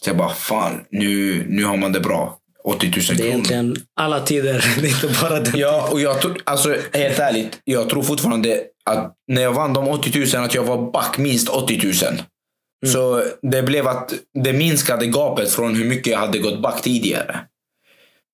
Så 0.00 0.10
jag 0.10 0.16
bara, 0.16 0.34
fan, 0.34 0.84
nu, 0.90 1.44
nu 1.48 1.64
har 1.64 1.76
man 1.76 1.92
det 1.92 2.00
bra. 2.00 2.38
80 2.64 2.86
000 2.86 2.92
Det 2.94 3.00
är 3.12 3.16
kronor. 3.16 3.26
egentligen 3.28 3.76
alla 3.96 4.20
tider. 4.20 4.64
Det 4.80 4.88
är 4.88 5.04
inte 5.04 5.20
bara 5.22 5.40
den. 5.40 5.58
Ja, 5.58 5.88
och 5.92 6.00
jag 6.00 6.20
tror, 6.20 6.42
alltså 6.44 6.76
helt 6.92 7.18
ärligt, 7.18 7.60
jag 7.64 7.88
tror 7.90 8.02
fortfarande 8.02 8.60
att 8.84 9.14
när 9.28 9.42
jag 9.42 9.52
vann 9.52 9.72
de 9.72 9.88
80 9.88 10.36
000 10.36 10.44
att 10.44 10.54
jag 10.54 10.64
var 10.64 10.90
back 10.92 11.18
minst 11.18 11.48
80 11.48 11.80
000. 11.84 11.94
Så 12.86 13.22
det 13.42 13.62
blev 13.62 13.88
att 13.88 14.14
det 14.44 14.52
minskade 14.52 15.06
gapet 15.06 15.50
från 15.50 15.74
hur 15.74 15.84
mycket 15.84 16.06
jag 16.12 16.18
hade 16.18 16.38
gått 16.38 16.62
back 16.62 16.82
tidigare. 16.82 17.40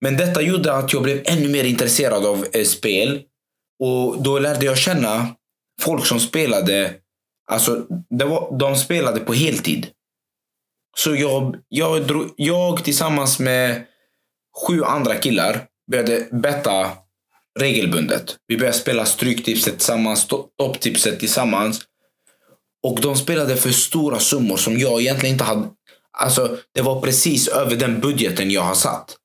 Men 0.00 0.16
detta 0.16 0.43
gjorde 0.43 0.73
att 0.73 0.93
jag 0.93 1.02
blev 1.02 1.23
ännu 1.25 1.49
mer 1.49 1.64
intresserad 1.64 2.26
av 2.26 2.47
eh, 2.52 2.64
spel. 2.64 3.23
Och 3.83 4.23
då 4.23 4.38
lärde 4.38 4.66
jag 4.66 4.78
känna 4.78 5.26
folk 5.81 6.07
som 6.07 6.21
spelade, 6.21 6.95
alltså 7.50 7.87
det 8.11 8.25
var, 8.25 8.59
de 8.59 8.76
spelade 8.76 9.21
på 9.21 9.33
heltid. 9.33 9.87
Så 10.97 11.14
jag, 11.14 11.57
jag, 11.69 12.07
drog, 12.07 12.31
jag 12.37 12.85
tillsammans 12.85 13.38
med 13.38 13.83
sju 14.67 14.85
andra 14.85 15.15
killar 15.15 15.67
började 15.91 16.29
betta 16.33 16.91
regelbundet. 17.61 18.37
Vi 18.47 18.57
började 18.57 18.79
spela 18.79 19.05
Stryktipset 19.07 19.75
tillsammans, 19.79 20.29
to- 20.29 20.47
Topptipset 20.59 21.21
tillsammans. 21.21 21.81
Och 22.87 23.01
de 23.01 23.17
spelade 23.17 23.57
för 23.57 23.71
stora 23.71 24.19
summor 24.19 24.57
som 24.57 24.79
jag 24.79 25.01
egentligen 25.01 25.35
inte 25.35 25.45
hade. 25.45 25.69
Alltså, 26.19 26.59
det 26.75 26.83
var 26.83 27.01
precis 27.01 27.49
över 27.49 27.77
den 27.77 28.01
budgeten 28.01 28.51
jag 28.51 28.63
har 28.63 28.75
satt. 28.75 29.17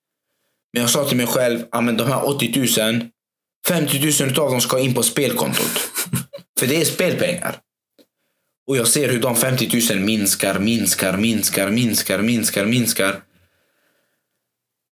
Men 0.73 0.81
jag 0.81 0.89
sa 0.89 1.07
till 1.07 1.17
mig 1.17 1.27
själv, 1.27 1.65
ah, 1.71 1.81
men 1.81 1.97
de 1.97 2.07
här 2.07 2.27
80 2.27 2.81
000, 2.81 3.07
50 3.67 4.23
000 4.25 4.39
av 4.39 4.51
dem 4.51 4.61
ska 4.61 4.79
in 4.79 4.93
på 4.93 5.03
spelkontot. 5.03 5.89
för 6.59 6.67
det 6.67 6.81
är 6.81 6.85
spelpengar. 6.85 7.57
Och 8.67 8.77
jag 8.77 8.87
ser 8.87 9.09
hur 9.09 9.21
de 9.21 9.35
50 9.35 9.93
000 9.93 9.99
minskar, 9.99 10.59
minskar, 10.59 11.17
minskar, 11.17 11.69
minskar, 11.71 12.21
minskar, 12.21 12.65
minskar. 12.65 13.21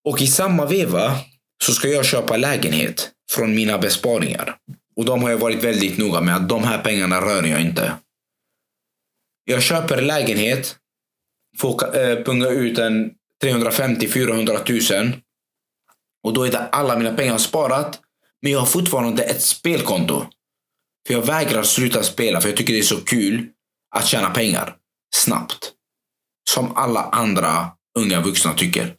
Och 0.07 0.23
i 0.23 0.27
samma 0.27 0.67
veva 0.67 1.19
så 1.65 1.73
ska 1.73 1.89
jag 1.89 2.05
köpa 2.05 2.37
lägenhet 2.37 3.11
från 3.31 3.55
mina 3.55 3.79
besparingar. 3.79 4.57
Och 4.97 5.05
de 5.05 5.23
har 5.23 5.31
jag 5.31 5.39
varit 5.39 5.65
väldigt 5.65 5.99
noga 5.99 6.21
med 6.21 6.37
att 6.37 6.49
de 6.49 6.65
här 6.65 6.83
pengarna 6.83 7.21
rör 7.21 7.43
jag 7.43 7.61
inte. 7.61 7.93
Jag 9.45 9.63
köper 9.63 10.03
lägenhet, 10.03 10.77
får 11.59 11.99
äh, 11.99 12.25
punga 12.25 12.49
ut 12.49 12.79
en 12.79 13.11
350-400 13.45 15.03
000. 15.03 15.13
Och 16.25 16.33
då 16.33 16.47
är 16.47 16.51
det 16.51 16.69
alla 16.73 16.99
mina 16.99 17.15
pengar 17.15 17.39
sparat. 17.39 18.01
Men 18.43 18.53
jag 18.53 18.59
har 18.59 18.67
fortfarande 18.67 19.23
ett 19.23 19.43
spelkonto. 19.43 20.27
För 21.07 21.15
jag 21.15 21.27
vägrar 21.27 21.63
sluta 21.63 22.03
spela 22.03 22.41
för 22.41 22.49
jag 22.49 22.57
tycker 22.57 22.73
det 22.73 22.79
är 22.79 22.83
så 22.83 23.01
kul 23.01 23.47
att 23.95 24.07
tjäna 24.07 24.31
pengar. 24.31 24.77
Snabbt. 25.15 25.73
Som 26.51 26.77
alla 26.77 27.03
andra 27.03 27.71
unga 27.99 28.21
vuxna 28.21 28.55
tycker. 28.55 28.95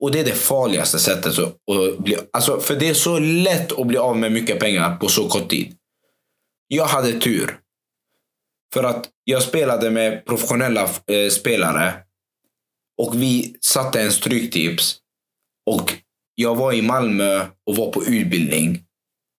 Och 0.00 0.10
det 0.10 0.20
är 0.20 0.24
det 0.24 0.34
farligaste 0.34 0.98
sättet 0.98 1.38
att 1.38 1.70
att 1.70 1.98
bli... 1.98 2.16
Alltså, 2.32 2.60
för 2.60 2.76
det 2.76 2.88
är 2.88 2.94
så 2.94 3.18
lätt 3.18 3.72
att 3.72 3.86
bli 3.86 3.98
av 3.98 4.16
med 4.16 4.32
mycket 4.32 4.60
pengar 4.60 4.96
på 4.96 5.08
så 5.08 5.28
kort 5.28 5.50
tid. 5.50 5.76
Jag 6.68 6.86
hade 6.86 7.20
tur. 7.20 7.58
För 8.74 8.84
att 8.84 9.08
jag 9.24 9.42
spelade 9.42 9.90
med 9.90 10.24
professionella 10.26 10.82
eh, 10.82 11.30
spelare. 11.30 11.94
Och 13.02 13.22
vi 13.22 13.56
satte 13.60 14.02
en 14.02 14.12
stryktips. 14.12 14.96
Och 15.66 15.94
jag 16.34 16.54
var 16.54 16.72
i 16.72 16.82
Malmö 16.82 17.46
och 17.66 17.76
var 17.76 17.92
på 17.92 18.04
utbildning. 18.04 18.84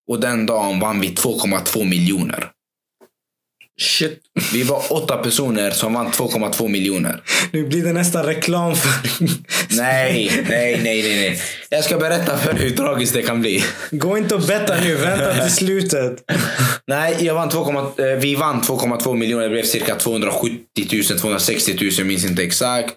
Och 0.10 0.20
den 0.20 0.46
dagen 0.46 0.80
vann 0.80 1.02
vi 1.02 1.08
2,2 1.08 1.86
miljoner. 1.86 2.52
Shit. 3.80 4.20
Vi 4.54 4.64
var 4.64 4.94
åtta 4.94 5.18
personer 5.18 5.72
som 5.72 5.94
vann 5.94 6.12
2,2 6.12 6.68
miljoner. 6.68 7.24
Nu 7.52 7.68
blir 7.68 7.84
det 7.84 7.94
nästan 7.94 8.26
reklam 8.26 8.76
för... 8.76 8.92
Nej, 9.78 10.44
nej, 10.50 10.80
nej, 10.84 11.04
nej, 11.04 11.16
nej. 11.16 11.42
Jag 11.70 11.84
ska 11.84 11.98
berätta 11.98 12.38
för 12.38 12.54
hur 12.54 12.70
tragiskt 12.70 13.14
det 13.14 13.22
kan 13.22 13.42
bli. 13.42 13.64
Gå 13.92 14.18
inte 14.18 14.36
och 14.36 14.42
betta 14.42 14.76
nu. 14.82 14.96
Vänta 14.96 15.34
till 15.34 15.52
slutet. 15.52 16.24
Nej, 16.88 17.18
jag 17.20 17.34
vann 17.34 17.50
2, 17.50 17.70
eh, 17.70 18.06
vi 18.20 18.36
vann 18.36 18.62
2,2 18.62 19.16
miljoner. 19.16 19.44
Det 19.44 19.50
blev 19.50 19.64
cirka 19.64 19.96
270 19.96 20.60
000, 21.10 21.20
260 21.20 21.78
000, 21.82 21.92
jag 21.98 22.08
minns 22.08 22.26
inte 22.26 22.44
exakt. 22.44 22.96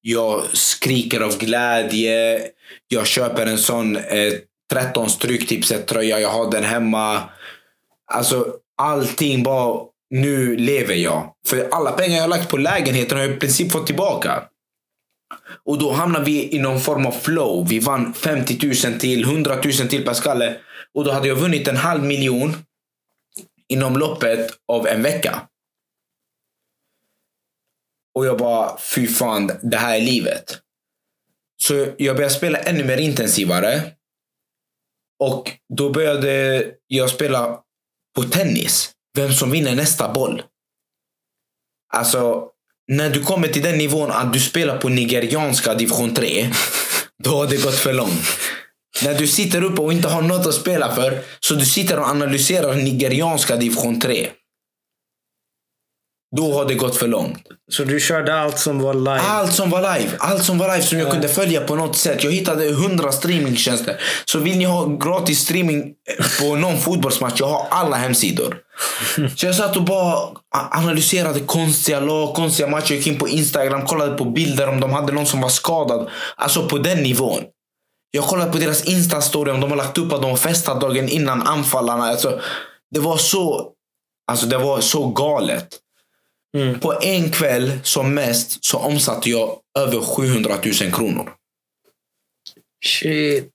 Jag 0.00 0.42
skriker 0.52 1.20
av 1.20 1.38
glädje. 1.38 2.40
Jag 2.88 3.06
köper 3.06 3.46
en 3.46 3.58
sån 3.58 3.96
eh, 3.96 4.32
13 4.72 5.08
stryktipset-tröja. 5.08 6.20
Jag 6.20 6.28
har 6.28 6.50
den 6.50 6.64
hemma. 6.64 7.22
Alltså, 8.12 8.46
allting 8.82 9.42
bara... 9.42 9.93
Nu 10.10 10.56
lever 10.56 10.94
jag. 10.94 11.34
För 11.46 11.68
alla 11.70 11.92
pengar 11.92 12.16
jag 12.16 12.22
har 12.22 12.28
lagt 12.28 12.50
på 12.50 12.56
lägenheten 12.56 13.18
har 13.18 13.24
jag 13.24 13.36
i 13.36 13.38
princip 13.38 13.72
fått 13.72 13.86
tillbaka. 13.86 14.48
Och 15.64 15.78
då 15.78 15.92
hamnar 15.92 16.24
vi 16.24 16.54
i 16.56 16.58
någon 16.58 16.80
form 16.80 17.06
av 17.06 17.12
flow. 17.12 17.68
Vi 17.68 17.78
vann 17.78 18.14
50 18.14 18.88
000 18.88 19.00
till, 19.00 19.24
100 19.24 19.54
000 19.54 19.72
till 19.72 20.04
per 20.04 20.14
skalle. 20.14 20.56
Och 20.94 21.04
då 21.04 21.12
hade 21.12 21.28
jag 21.28 21.36
vunnit 21.36 21.68
en 21.68 21.76
halv 21.76 22.04
miljon 22.04 22.56
inom 23.68 23.96
loppet 23.96 24.50
av 24.68 24.86
en 24.86 25.02
vecka. 25.02 25.48
Och 28.14 28.26
jag 28.26 28.38
bara, 28.38 28.78
fy 28.78 29.06
fan, 29.06 29.50
det 29.62 29.76
här 29.76 29.96
är 29.96 30.00
livet. 30.00 30.60
Så 31.56 31.86
jag 31.98 32.16
började 32.16 32.34
spela 32.34 32.58
ännu 32.58 32.84
mer 32.84 32.96
intensivare. 32.96 33.82
Och 35.18 35.50
då 35.76 35.90
började 35.90 36.64
jag 36.86 37.10
spela 37.10 37.60
på 38.16 38.22
tennis. 38.22 38.93
Vem 39.14 39.32
som 39.32 39.50
vinner 39.50 39.74
nästa 39.74 40.12
boll. 40.12 40.42
Alltså, 41.92 42.48
när 42.88 43.10
du 43.10 43.22
kommer 43.22 43.48
till 43.48 43.62
den 43.62 43.78
nivån 43.78 44.10
att 44.10 44.32
du 44.32 44.40
spelar 44.40 44.78
på 44.78 44.88
nigerianska 44.88 45.74
division 45.74 46.14
3. 46.14 46.50
Då 47.24 47.30
har 47.30 47.46
det 47.46 47.56
gått 47.56 47.74
för 47.74 47.92
långt. 47.92 48.26
När 49.04 49.14
du 49.14 49.26
sitter 49.26 49.64
uppe 49.64 49.82
och 49.82 49.92
inte 49.92 50.08
har 50.08 50.22
något 50.22 50.46
att 50.46 50.54
spela 50.54 50.94
för. 50.94 51.22
Så 51.40 51.54
du 51.54 51.64
sitter 51.64 51.98
och 51.98 52.06
analyserar 52.06 52.74
nigerianska 52.74 53.56
division 53.56 54.00
3. 54.00 54.30
Då 56.36 56.54
har 56.54 56.64
det 56.64 56.74
gått 56.74 56.96
för 56.96 57.08
långt. 57.08 57.42
Så 57.70 57.84
du 57.84 58.00
körde 58.00 58.34
allt 58.34 58.58
som 58.58 58.78
var 58.78 58.94
live? 58.94 59.20
Allt 59.20 59.52
som 59.52 59.70
var 59.70 59.98
live. 59.98 60.10
Allt 60.18 60.44
som 60.44 60.58
var 60.58 60.74
live 60.74 60.86
som 60.86 60.98
jag 60.98 61.10
kunde 61.10 61.28
följa 61.28 61.60
på 61.60 61.76
något 61.76 61.96
sätt. 61.96 62.24
Jag 62.24 62.32
hittade 62.32 62.72
hundra 62.72 63.12
streamingtjänster. 63.12 64.00
Så 64.24 64.38
vill 64.38 64.58
ni 64.58 64.64
ha 64.64 64.86
gratis 64.86 65.38
streaming 65.38 65.92
på 66.40 66.56
någon 66.56 66.78
fotbollsmatch, 66.78 67.40
jag 67.40 67.46
har 67.46 67.66
alla 67.70 67.96
hemsidor. 67.96 68.63
Så 69.36 69.46
jag 69.46 69.54
satt 69.54 69.76
och 69.76 69.84
bara 69.84 70.28
analyserade 70.50 71.40
konstiga 71.40 72.00
lag, 72.00 72.34
konstiga 72.34 72.68
matcher. 72.68 72.92
Jag 72.92 72.98
gick 72.98 73.06
in 73.06 73.18
på 73.18 73.28
Instagram, 73.28 73.86
kollade 73.86 74.16
på 74.16 74.24
bilder 74.24 74.68
om 74.68 74.80
de 74.80 74.92
hade 74.92 75.12
någon 75.12 75.26
som 75.26 75.40
var 75.40 75.48
skadad. 75.48 76.10
Alltså 76.36 76.68
på 76.68 76.78
den 76.78 77.02
nivån. 77.02 77.42
Jag 78.10 78.24
kollade 78.24 78.52
på 78.52 78.58
deras 78.58 78.84
Insta-story 78.84 79.50
om 79.50 79.60
de 79.60 79.70
har 79.70 79.76
lagt 79.76 79.98
upp 79.98 80.12
att 80.12 80.22
de 80.22 80.36
festat 80.36 80.80
dagen 80.80 81.08
innan 81.08 81.42
anfallarna. 81.42 82.04
Alltså, 82.04 82.40
det 82.94 83.00
var 83.00 83.16
så 83.16 83.74
Alltså 84.26 84.46
det 84.46 84.58
var 84.58 84.80
så 84.80 85.08
galet. 85.08 85.68
Mm. 86.56 86.80
På 86.80 86.94
en 87.02 87.30
kväll 87.30 87.72
som 87.82 88.14
mest 88.14 88.64
så 88.64 88.78
omsatte 88.78 89.30
jag 89.30 89.58
över 89.78 90.00
700 90.00 90.58
000 90.82 90.92
kronor. 90.92 91.32
Shit. 92.84 93.50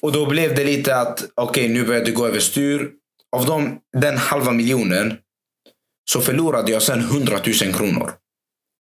Och 0.00 0.12
då 0.12 0.26
blev 0.26 0.54
det 0.54 0.64
lite 0.64 0.96
att 0.96 1.24
okej, 1.34 1.64
okay, 1.64 1.68
nu 1.68 1.84
började 1.84 2.06
det 2.06 2.12
gå 2.12 2.26
överstyr. 2.26 2.90
Av 3.36 3.46
dem, 3.46 3.80
den 3.98 4.16
halva 4.16 4.52
miljonen 4.52 5.18
så 6.10 6.20
förlorade 6.20 6.72
jag 6.72 6.82
sen 6.82 7.00
100 7.00 7.40
000 7.62 7.74
kronor. 7.74 8.12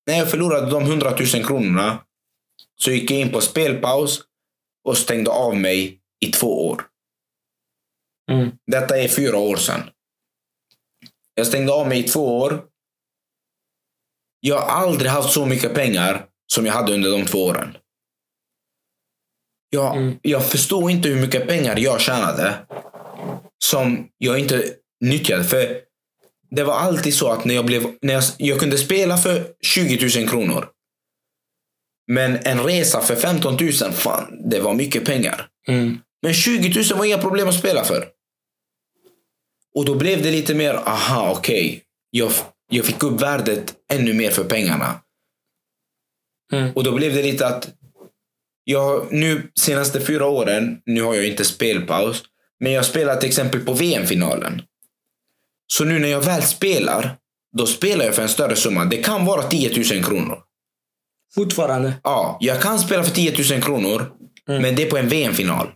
När 0.06 0.18
jag 0.18 0.30
förlorade 0.30 0.70
de 0.70 0.82
100 0.82 1.10
000 1.10 1.46
kronorna 1.46 2.04
så 2.76 2.90
gick 2.90 3.10
jag 3.10 3.20
in 3.20 3.32
på 3.32 3.40
spelpaus 3.40 4.22
och 4.84 4.98
stängde 4.98 5.30
av 5.30 5.56
mig 5.56 6.00
i 6.20 6.26
två 6.26 6.68
år. 6.68 6.82
Mm. 8.32 8.50
Detta 8.66 8.98
är 8.98 9.08
fyra 9.08 9.36
år 9.36 9.56
sedan. 9.56 9.80
Jag 11.34 11.46
stängde 11.46 11.72
av 11.72 11.88
mig 11.88 11.98
i 11.98 12.02
två 12.02 12.38
år 12.38 12.64
jag 14.46 14.60
har 14.60 14.82
aldrig 14.82 15.10
haft 15.10 15.32
så 15.32 15.46
mycket 15.46 15.74
pengar 15.74 16.26
som 16.52 16.66
jag 16.66 16.72
hade 16.72 16.94
under 16.94 17.10
de 17.10 17.24
två 17.24 17.44
åren. 17.44 17.76
Jag, 19.70 19.96
mm. 19.96 20.18
jag 20.22 20.50
förstod 20.50 20.90
inte 20.90 21.08
hur 21.08 21.20
mycket 21.20 21.48
pengar 21.48 21.76
jag 21.78 22.00
tjänade 22.00 22.66
som 23.70 24.08
jag 24.18 24.38
inte 24.38 24.74
nyttjade. 25.00 25.44
För 25.44 25.80
det 26.50 26.64
var 26.64 26.74
alltid 26.74 27.14
så 27.14 27.28
att 27.28 27.44
när 27.44 27.54
jag, 27.54 27.66
blev, 27.66 27.86
när 28.02 28.14
jag, 28.14 28.22
jag 28.38 28.60
kunde 28.60 28.78
spela 28.78 29.16
för 29.16 29.46
20 29.60 30.20
000 30.20 30.28
kronor. 30.28 30.68
Men 32.06 32.38
en 32.44 32.60
resa 32.60 33.00
för 33.00 33.16
15 33.16 33.56
000, 33.60 33.72
fan, 33.92 34.50
det 34.50 34.60
var 34.60 34.74
mycket 34.74 35.04
pengar. 35.04 35.48
Mm. 35.68 35.98
Men 36.22 36.34
20 36.34 36.82
000 36.90 36.98
var 36.98 37.04
inga 37.04 37.18
problem 37.18 37.48
att 37.48 37.58
spela 37.58 37.84
för. 37.84 38.08
Och 39.74 39.84
då 39.84 39.94
blev 39.94 40.22
det 40.22 40.30
lite 40.30 40.54
mer, 40.54 40.74
aha, 40.74 41.30
okej. 41.38 41.66
Okay. 41.68 41.80
Jag, 42.10 42.32
jag 42.70 42.84
fick 42.84 43.02
upp 43.02 43.20
värdet 43.20 43.74
ännu 43.92 44.14
mer 44.14 44.30
för 44.30 44.44
pengarna. 44.44 45.00
Mm. 46.52 46.72
Och 46.72 46.84
då 46.84 46.92
blev 46.92 47.14
det 47.14 47.22
lite 47.22 47.46
att 47.46 47.74
jag 48.64 49.12
nu 49.12 49.50
senaste 49.54 50.00
fyra 50.00 50.26
åren, 50.26 50.82
nu 50.86 51.02
har 51.02 51.14
jag 51.14 51.26
inte 51.26 51.44
spelpaus, 51.44 52.22
men 52.60 52.72
jag 52.72 52.84
spelar 52.84 53.16
till 53.16 53.28
exempel 53.28 53.60
på 53.60 53.72
VM-finalen. 53.72 54.62
Så 55.66 55.84
nu 55.84 55.98
när 55.98 56.08
jag 56.08 56.20
väl 56.20 56.42
spelar, 56.42 57.16
då 57.56 57.66
spelar 57.66 58.04
jag 58.04 58.14
för 58.14 58.22
en 58.22 58.28
större 58.28 58.56
summa. 58.56 58.84
Det 58.84 58.96
kan 58.96 59.24
vara 59.24 59.42
10 59.42 59.94
000 59.94 60.04
kronor. 60.04 60.38
Fortfarande? 61.34 61.92
Ja, 62.02 62.38
jag 62.40 62.62
kan 62.62 62.78
spela 62.78 63.04
för 63.04 63.14
10 63.14 63.52
000 63.52 63.62
kronor, 63.62 64.12
mm. 64.48 64.62
men 64.62 64.76
det 64.76 64.82
är 64.82 64.90
på 64.90 64.96
en 64.96 65.08
VM-final. 65.08 65.68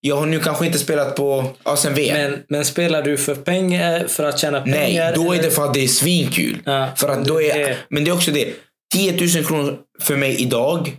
Jag 0.00 0.16
har 0.16 0.26
nu 0.26 0.40
kanske 0.40 0.66
inte 0.66 0.78
spelat 0.78 1.16
på 1.16 1.50
ja, 1.64 1.76
sen 1.76 1.94
VM. 1.94 2.30
Men, 2.30 2.42
men 2.48 2.64
spelar 2.64 3.02
du 3.02 3.18
för 3.18 3.34
pengar, 3.34 4.06
för 4.06 4.24
att 4.24 4.38
tjäna 4.38 4.60
pengar? 4.60 4.78
Nej, 4.78 5.12
då 5.14 5.32
är 5.32 5.42
det 5.42 5.50
för 5.50 5.64
att 5.64 5.74
det 5.74 5.84
är 5.84 5.88
svinkul. 5.88 6.62
Ja, 6.64 6.88
för 6.96 7.08
att 7.08 7.24
då 7.24 7.42
är, 7.42 7.58
det... 7.58 7.78
Men 7.88 8.04
det 8.04 8.10
är 8.10 8.14
också 8.14 8.30
det. 8.30 8.54
10 8.94 9.12
000 9.36 9.44
kronor 9.44 9.78
för 10.00 10.16
mig 10.16 10.36
idag 10.42 10.96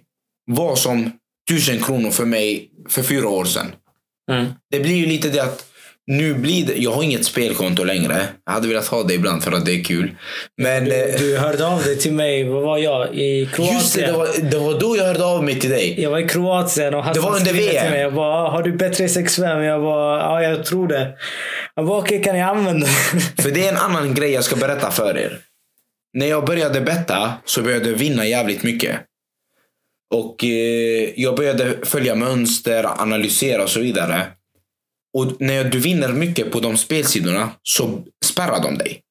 var 0.51 0.75
som 0.75 1.11
1000 1.51 1.83
kronor 1.83 2.11
för 2.11 2.25
mig 2.25 2.69
för 2.89 3.03
fyra 3.03 3.29
år 3.29 3.45
sedan. 3.45 3.71
Mm. 4.31 4.45
Det 4.71 4.79
blir 4.79 4.95
ju 4.95 5.05
lite 5.05 5.29
det 5.29 5.39
att 5.39 5.65
nu 6.07 6.33
blir 6.33 6.65
det, 6.65 6.73
jag 6.77 6.91
har 6.91 7.03
inget 7.03 7.25
spelkonto 7.25 7.83
längre. 7.83 8.27
Jag 8.45 8.53
hade 8.53 8.67
velat 8.67 8.87
ha 8.87 9.03
det 9.03 9.13
ibland 9.13 9.43
för 9.43 9.51
att 9.51 9.65
det 9.65 9.71
är 9.71 9.83
kul. 9.83 10.11
Men, 10.61 10.85
du, 10.85 11.09
eh, 11.09 11.19
du 11.19 11.37
hörde 11.37 11.67
av 11.67 11.83
dig 11.83 11.97
till 11.97 12.13
mig, 12.13 12.43
vad 12.43 12.63
var 12.63 12.77
jag? 12.77 13.15
I 13.15 13.49
Kroatien. 13.53 13.77
Just 13.77 13.95
det, 13.95 14.05
det 14.05 14.11
var, 14.11 14.27
det 14.51 14.57
var 14.57 14.79
då 14.79 14.97
jag 14.97 15.05
hörde 15.05 15.25
av 15.25 15.43
mig 15.43 15.59
till 15.59 15.69
dig. 15.69 16.01
Jag 16.01 16.11
var 16.11 16.19
i 16.19 16.27
Kroatien 16.27 16.93
och 16.93 17.05
Det 17.13 17.19
var 17.19 17.35
under 17.35 17.53
VM. 17.53 17.81
Till 17.81 17.91
mig. 17.91 18.01
Jag 18.01 18.13
bara, 18.13 18.49
har 18.49 18.63
du 18.63 18.71
Bet365? 18.71 19.61
Jag 19.61 19.81
bara, 19.81 20.19
ja 20.19 20.43
jag 20.43 20.65
tror 20.65 20.87
det. 20.87 21.13
Jag 21.75 21.85
bara, 21.85 21.97
okej 21.97 22.19
okay, 22.19 22.31
kan 22.31 22.39
jag 22.39 22.57
använda 22.57 22.87
För 23.37 23.51
det 23.51 23.65
är 23.65 23.71
en 23.71 23.77
annan 23.77 24.13
grej 24.13 24.31
jag 24.31 24.43
ska 24.43 24.55
berätta 24.55 24.91
för 24.91 25.17
er. 25.17 25.39
När 26.13 26.27
jag 26.27 26.45
började 26.45 26.81
betta 26.81 27.33
så 27.45 27.61
började 27.61 27.89
jag 27.89 27.97
vinna 27.97 28.25
jävligt 28.25 28.63
mycket. 28.63 28.99
Och 30.13 30.43
eh, 30.43 31.13
jag 31.15 31.35
började 31.35 31.85
följa 31.85 32.15
mönster, 32.15 33.01
analysera 33.01 33.63
och 33.63 33.69
så 33.69 33.79
vidare. 33.79 34.27
Och 35.17 35.41
när 35.41 35.63
du 35.63 35.79
vinner 35.79 36.13
mycket 36.13 36.51
på 36.51 36.59
de 36.59 36.77
spelsidorna 36.77 37.51
så 37.63 38.03
spärrar 38.25 38.63
de 38.63 38.77
dig. 38.77 39.01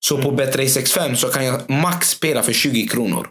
Så 0.00 0.22
på 0.22 0.30
Bet365 0.30 1.14
så 1.14 1.28
kan 1.28 1.44
jag 1.44 1.70
max 1.70 2.08
spela 2.08 2.42
för 2.42 2.52
20 2.52 2.88
kronor. 2.88 3.28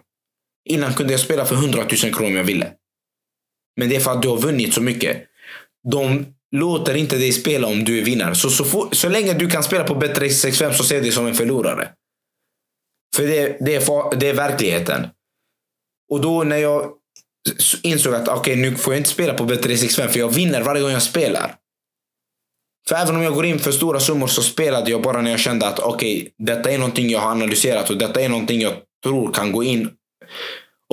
Innan 0.70 0.94
kunde 0.94 1.13
jag 1.13 1.20
spela 1.20 1.46
för 1.46 1.56
100 1.56 1.86
000 2.04 2.13
kronor 2.13 2.30
om 2.30 2.36
jag 2.36 2.44
ville. 2.44 2.72
Men 3.80 3.90
det 3.90 3.96
är 3.96 4.00
för 4.00 4.12
att 4.12 4.22
du 4.22 4.28
har 4.28 4.38
vunnit 4.38 4.74
så 4.74 4.82
mycket. 4.82 5.24
De 5.92 6.26
låter 6.56 6.96
inte 6.96 7.18
dig 7.18 7.32
spela 7.32 7.68
om 7.68 7.84
du 7.84 8.00
är 8.00 8.04
vinnare. 8.04 8.36
Så, 8.36 8.50
så, 8.50 8.66
for, 8.66 8.90
så 8.92 9.10
länge 9.10 9.34
du 9.34 9.50
kan 9.50 9.63
spela 9.63 9.84
på 9.84 9.96
Bet365 9.96 10.72
så 10.72 10.84
ser 10.84 10.96
jag 10.96 11.04
dig 11.04 11.12
som 11.12 11.28
en 11.28 11.36
förlorare. 11.36 11.90
För 13.16 13.24
det, 13.24 13.58
det, 13.60 13.76
är, 13.76 14.16
det 14.20 14.30
är 14.30 14.34
verkligheten. 14.34 15.08
Och 16.10 16.22
då 16.22 16.43
när 16.43 16.58
jag 16.58 16.91
insåg 17.84 18.13
att 18.13 18.28
okej, 18.28 18.39
okay, 18.39 18.56
nu 18.56 18.76
får 18.76 18.93
jag 18.93 19.00
inte 19.00 19.10
spela 19.10 19.34
på 19.34 19.43
Bet365 19.43 20.08
för 20.08 20.20
jag 20.20 20.30
vinner 20.30 20.62
varje 20.62 20.82
gång 20.82 20.91
jag 20.91 21.04
spelar. 21.04 21.56
För 22.88 22.96
även 22.96 23.15
om 23.15 23.22
jag 23.22 23.34
går 23.34 23.46
in 23.46 23.60
för 23.60 23.72
stora 23.72 24.00
summor 24.00 24.28
så 24.28 24.41
spelade 24.41 24.91
jag 24.91 25.02
bara 25.02 25.22
när 25.22 25.32
jag 25.32 25.39
kände 25.39 25.67
att 25.67 25.80
okej, 25.80 26.17
okay, 26.17 26.32
detta 26.38 26.72
är 26.72 26.78
någonting 26.78 27.10
jag 27.10 27.20
har 27.20 27.32
analyserat 27.32 27.89
och 27.89 27.98
detta 27.98 28.22
är 28.22 28.30
någonting 28.30 28.62
jag 28.62 28.74
tror 29.04 29.34
kan 29.34 29.52
gå 29.52 29.63
in. 29.63 29.89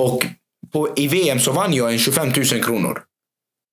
Och 0.01 0.25
på, 0.73 0.93
i 0.95 1.07
VM 1.07 1.39
så 1.39 1.51
vann 1.51 1.73
jag 1.73 1.91
en 1.91 1.99
25 1.99 2.27
000 2.27 2.63
kronor. 2.63 3.03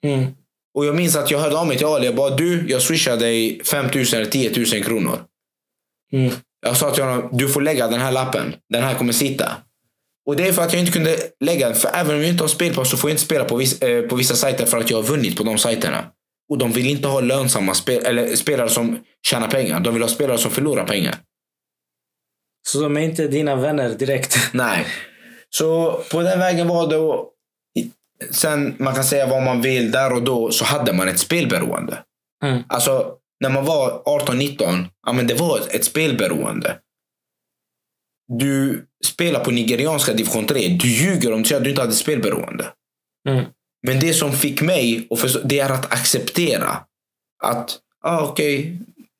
Mm. 0.07 0.27
Och 0.75 0.87
jag 0.87 0.97
minns 0.97 1.17
att 1.17 1.31
jag 1.31 1.39
hörde 1.39 1.59
av 1.59 1.67
mig 1.67 1.77
till 1.77 1.87
Ali. 1.87 2.07
Jag 2.07 2.17
bara, 2.17 2.37
du, 2.37 2.71
jag 2.71 2.83
swishar 2.83 3.17
dig 3.17 3.61
5 3.65 3.85
000 3.85 3.93
eller 3.95 4.25
10 4.27 4.53
000 4.75 4.85
kronor. 4.85 5.19
Mm. 6.13 6.35
Jag 6.67 6.77
sa 6.77 6.91
till 6.91 7.05
honom, 7.05 7.29
du 7.33 7.49
får 7.49 7.61
lägga 7.61 7.89
den 7.89 8.01
här 8.01 8.13
lappen. 8.13 8.55
Den 8.69 8.83
här 8.83 8.95
kommer 8.95 9.13
sitta. 9.13 9.57
Och 10.27 10.37
det 10.37 10.49
är 10.49 10.53
för 10.53 10.63
att 10.63 10.73
jag 10.73 10.81
inte 10.81 10.93
kunde 10.93 11.17
lägga. 11.41 11.75
För 11.75 11.91
även 11.95 12.15
om 12.15 12.21
jag 12.21 12.31
inte 12.31 12.43
har 12.43 12.49
spelpass 12.49 12.91
så 12.91 12.97
får 12.97 13.11
jag 13.11 13.15
inte 13.15 13.25
spela 13.25 13.45
på, 13.45 13.57
viss, 13.57 13.83
eh, 13.83 14.03
på 14.03 14.17
vissa 14.17 14.35
sajter 14.35 14.67
för 14.67 14.79
att 14.79 14.91
jag 14.91 14.99
har 14.99 15.03
vunnit 15.03 15.37
på 15.37 15.43
de 15.43 15.59
sajterna. 15.59 16.05
Och 16.51 16.59
de 16.59 16.73
vill 16.73 16.87
inte 16.87 17.09
ha 17.09 17.21
lönsamma 17.21 17.75
spel, 17.75 18.05
eller 18.05 18.37
spelare 18.37 18.69
som 18.69 18.99
tjänar 19.27 19.49
pengar. 19.49 19.81
De 19.81 19.95
vill 19.95 20.03
ha 20.03 20.09
spelare 20.09 20.39
som 20.39 20.51
förlorar 20.51 20.87
pengar. 20.87 21.15
Så 22.69 22.81
de 22.81 22.97
är 22.97 23.01
inte 23.01 23.29
dina 23.29 23.57
vänner 23.57 23.89
direkt? 23.91 24.39
Nej. 24.53 24.87
Så 25.51 26.01
på 26.11 26.23
den 26.23 26.39
vägen 26.39 26.69
var 26.69 26.89
det. 26.89 26.97
Och, 26.97 27.29
sen 28.31 28.75
man 28.79 28.95
kan 28.95 29.05
säga 29.05 29.27
vad 29.27 29.43
man 29.43 29.63
vill. 29.63 29.91
Där 29.91 30.13
och 30.13 30.23
då 30.23 30.51
så 30.51 30.65
hade 30.65 30.93
man 30.93 31.09
ett 31.09 31.19
spelberoende. 31.19 31.99
Mm. 32.45 32.63
Alltså 32.69 33.15
när 33.41 33.51
man 33.51 33.65
var 33.65 34.03
18-19. 34.03 34.85
Ja, 35.07 35.13
men 35.13 35.27
det 35.27 35.35
var 35.35 35.59
ett 35.71 35.85
spelberoende. 35.85 36.79
Du 38.29 38.85
spelar 39.05 39.41
på 39.45 39.51
nigerianska 39.51 40.13
division 40.13 40.47
3. 40.47 40.69
Du 40.69 40.89
ljuger 40.89 41.33
om 41.33 41.43
du 41.43 41.49
säger 41.49 41.61
att 41.61 41.65
du 41.65 41.71
inte 41.71 41.83
hade 41.83 41.95
spelberoende. 41.95 42.67
Mm. 43.29 43.45
Men 43.87 44.01
det 44.01 44.15
som 44.15 44.33
fick 44.33 44.63
mig 44.63 45.07
att 45.11 45.21
förstå, 45.21 45.41
det 45.45 45.61
är 45.61 45.71
att 45.71 45.93
acceptera 45.93 46.77
att, 47.45 47.79
ah, 48.05 48.21
okej, 48.21 48.59
okay, 48.59 48.77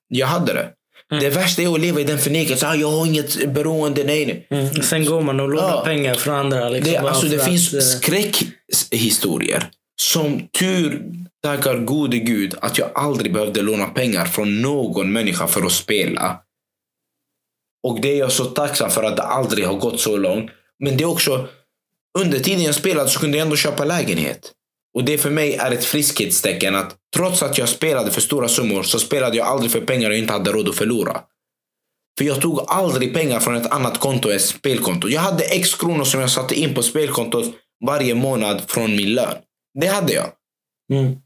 jag 0.09 0.27
hade 0.27 0.53
det. 0.53 0.69
Mm. 1.13 1.25
Det 1.25 1.31
värsta 1.31 1.63
är 1.63 1.75
att 1.75 1.81
leva 1.81 2.01
i 2.01 2.05
den 2.05 2.19
förnekelsen. 2.19 2.71
Ah, 2.71 2.75
jag 2.75 2.91
har 2.91 3.07
inget 3.07 3.53
beroende. 3.55 4.05
Nej, 4.05 4.47
nej. 4.51 4.61
Mm. 4.61 4.83
Sen 4.83 5.05
går 5.05 5.21
man 5.21 5.41
och 5.41 5.49
lånar 5.49 5.69
Ja. 5.69 5.83
pengar 5.85 6.15
från 6.15 6.35
andra. 6.35 6.69
Liksom, 6.69 6.93
Det, 6.93 6.99
alltså, 6.99 7.27
det 7.27 7.37
att, 7.37 7.45
finns 7.45 7.75
eh, 7.75 7.81
skräckhistorier. 7.81 9.71
Som 10.01 10.49
tur 10.59 11.03
tackar 11.43 11.79
gode 11.79 12.19
gud 12.19 12.55
att 12.61 12.79
jag 12.79 12.89
aldrig 12.95 13.33
behövde 13.33 13.63
låna 13.63 13.87
pengar 13.87 14.25
från 14.25 14.63
någon 14.63 15.13
människa 15.13 15.47
för 15.47 15.67
att 15.67 15.73
spela. 15.73 16.39
Och 17.83 18.01
det 18.01 18.13
är 18.13 18.19
jag 18.19 18.33
så 18.33 18.45
tacksam 18.45 18.91
för 18.91 19.03
att 19.03 19.17
det 19.17 19.23
aldrig 19.23 19.67
har 19.67 19.75
gått 19.75 20.01
så 20.01 20.17
långt. 20.17 20.51
Men 20.79 20.97
det 20.97 21.05
är 21.05 21.09
också, 21.09 21.49
under 22.19 22.39
tiden 22.39 22.63
jag 22.63 22.75
spelade 22.75 23.09
så 23.11 23.21
kunde 23.21 23.39
jag 23.39 23.45
ändå 23.45 23.57
köpa 23.57 23.85
lägenhet. 23.85 24.53
Och 24.95 25.05
det 25.05 25.19
för 25.19 25.31
mig 25.31 25.55
är 25.55 25.71
ett 25.71 25.85
friskhetstecken 25.85 26.75
att 26.75 26.97
trots 27.17 27.43
att 27.43 27.59
jag 27.59 27.69
spelade 27.69 28.11
för 28.11 28.21
stora 28.21 28.49
summor 28.49 28.83
så 28.83 28.99
spelade 28.99 29.37
jag 29.37 29.47
aldrig 29.47 29.71
för 29.71 29.81
pengar 29.81 30.11
jag 30.11 30.19
inte 30.19 30.33
hade 30.33 30.53
råd 30.53 30.69
att 30.69 30.77
förlora. 30.77 31.21
För 32.19 32.25
jag 32.25 32.41
tog 32.41 32.61
aldrig 32.69 33.15
pengar 33.15 33.41
från 33.41 33.57
ett 33.57 33.73
annat 33.73 34.01
konto 34.01 34.31
än 34.31 34.41
spelkonto. 34.41 35.09
Jag 35.09 35.21
hade 35.21 35.45
x 35.45 35.75
kronor 35.75 36.05
som 36.05 36.21
jag 36.21 36.31
satte 36.31 36.55
in 36.55 36.75
på 36.75 36.83
spelkontot 36.83 37.55
varje 37.87 38.15
månad 38.15 38.63
från 38.67 38.97
min 38.97 39.15
lön. 39.15 39.37
Det 39.81 39.87
hade 39.87 40.13
jag. 40.13 40.27
Mm. 40.93 41.17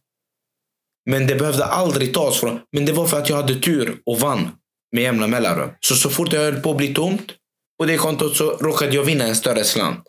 Men 1.11 1.27
det 1.27 1.35
behövde 1.35 1.65
aldrig 1.65 2.15
tas 2.15 2.41
från... 2.41 2.61
Men 2.73 2.87
det 2.87 2.93
var 2.93 3.07
för 3.07 3.19
att 3.19 3.29
jag 3.29 3.37
hade 3.37 3.55
tur 3.55 3.99
och 4.07 4.21
vann 4.21 4.51
med 4.97 5.03
jämna 5.03 5.27
mellanrum. 5.27 5.71
Så 5.81 5.95
så 5.97 6.11
fort 6.11 6.33
jag 6.33 6.41
höll 6.41 6.61
på 6.61 6.71
att 6.71 6.77
bli 6.77 6.95
tomt 6.95 7.33
på 7.79 7.87
det 7.87 7.97
kontot 7.97 8.37
så 8.37 8.51
råkade 8.51 8.95
jag 8.95 9.05
vinna 9.05 9.25
en 9.25 9.37
större 9.37 9.65
slant. 9.65 10.05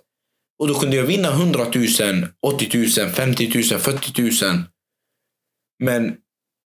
Och 0.60 0.68
då 0.68 0.74
kunde 0.80 0.96
jag 0.96 1.04
vinna 1.04 1.30
100 1.30 1.66
000, 1.76 2.28
80 2.42 3.02
000, 3.02 3.10
50 3.10 3.52
000, 3.72 3.80
40 3.80 4.46
000. 4.46 4.64
Men 5.84 6.16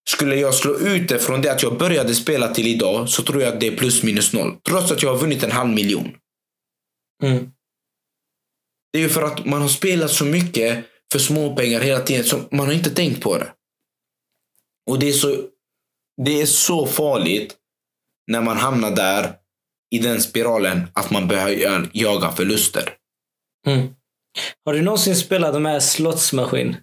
skulle 0.10 0.36
jag 0.36 0.54
slå 0.54 0.80
ut 0.80 1.10
det 1.10 1.20
från 1.20 1.42
det 1.42 1.52
att 1.52 1.64
jag 1.64 1.78
började 1.78 2.16
spela 2.16 2.54
till 2.54 2.68
idag 2.68 3.10
så 3.10 3.24
tror 3.24 3.42
jag 3.42 3.54
att 3.54 3.60
det 3.60 3.68
är 3.68 3.78
plus 3.78 4.04
minus 4.04 4.34
noll. 4.34 4.58
Trots 4.68 4.92
att 4.92 5.04
jag 5.04 5.10
har 5.10 5.18
vunnit 5.18 5.44
en 5.44 5.52
halv 5.52 5.70
miljon. 5.70 6.12
Mm. 7.24 7.52
Det 8.94 9.00
är 9.00 9.04
ju 9.04 9.10
för 9.10 9.22
att 9.22 9.46
man 9.46 9.62
har 9.62 9.70
spelat 9.70 10.12
så 10.12 10.26
mycket 10.26 10.86
för 11.12 11.20
små 11.20 11.56
pengar 11.56 11.80
hela 11.80 12.00
tiden 12.00 12.24
så 12.24 12.42
man 12.52 12.66
har 12.66 12.74
inte 12.74 12.90
tänkt 12.90 13.22
på 13.22 13.38
det. 13.38 13.54
Och 14.90 15.00
det 15.00 15.10
är 15.10 15.14
så, 15.14 15.36
det 16.26 16.42
är 16.42 16.46
så 16.46 16.88
farligt 16.88 17.59
när 18.30 18.42
man 18.42 18.58
hamnar 18.58 18.92
där 18.92 19.32
i 19.92 20.00
den 20.00 20.22
spiralen 20.22 20.88
att 20.94 21.12
man 21.12 21.28
börjar 21.28 21.90
jaga 21.92 22.32
förluster. 22.32 22.84
Mm. 23.68 23.88
Har 24.66 24.74
du 24.74 24.82
någonsin 24.82 25.16
spelat 25.16 25.54
de 25.54 25.66
här 25.66 25.80
slottsmaskin? 25.80 26.76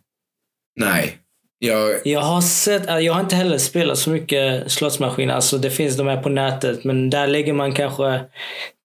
Nej. 0.80 1.18
Jag, 1.58 2.06
Jag 2.06 2.20
har 2.20 2.40
sett, 2.40 2.88
äh, 2.88 2.98
jag 2.98 3.12
har 3.12 3.20
inte 3.20 3.36
heller 3.36 3.58
spelat 3.58 3.98
så 3.98 4.10
mycket 4.10 4.72
slottsmaskin. 4.72 5.30
Alltså 5.30 5.58
det 5.58 5.70
finns 5.70 5.96
de 5.96 6.06
här 6.06 6.22
på 6.22 6.28
nätet, 6.28 6.84
men 6.84 7.10
där 7.10 7.26
lägger 7.26 7.52
man 7.52 7.72
kanske 7.72 8.20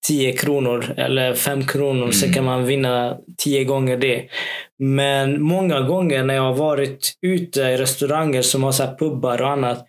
10 0.08 0.34
kronor 0.34 0.94
eller 0.98 1.34
5 1.34 1.68
kronor, 1.68 2.12
så 2.12 2.34
kan 2.34 2.46
man 2.46 2.66
vinna 2.66 3.18
10 3.38 3.64
gånger 3.64 3.98
det. 3.98 4.26
Men 4.80 5.42
många 5.42 5.82
gånger 5.82 6.24
när 6.24 6.34
jag 6.34 6.42
har 6.42 6.56
varit 6.56 7.14
ute 7.22 7.62
i 7.62 7.78
restauranger 7.78 8.42
som 8.42 8.64
har 8.64 8.72
så 8.72 8.84
här 8.84 8.96
pubbar 8.96 9.42
och 9.42 9.50
annat, 9.50 9.88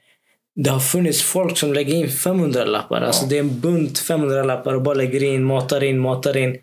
det 0.55 0.71
har 0.71 0.81
funnits 0.81 1.23
folk 1.23 1.59
som 1.59 1.73
lägger 1.73 1.95
in 1.95 2.09
500 2.09 2.65
lappar. 2.65 3.01
Alltså 3.01 3.27
det 3.27 3.37
är 3.37 3.41
en 3.41 3.61
bunt 3.61 3.99
500 3.99 4.45
lappar 4.45 4.75
och 4.75 4.83
bara 4.83 4.95
lägger 4.95 5.23
in, 5.23 5.45
matar 5.45 5.85
in, 5.85 5.99
matar 5.99 6.37
in. 6.37 6.57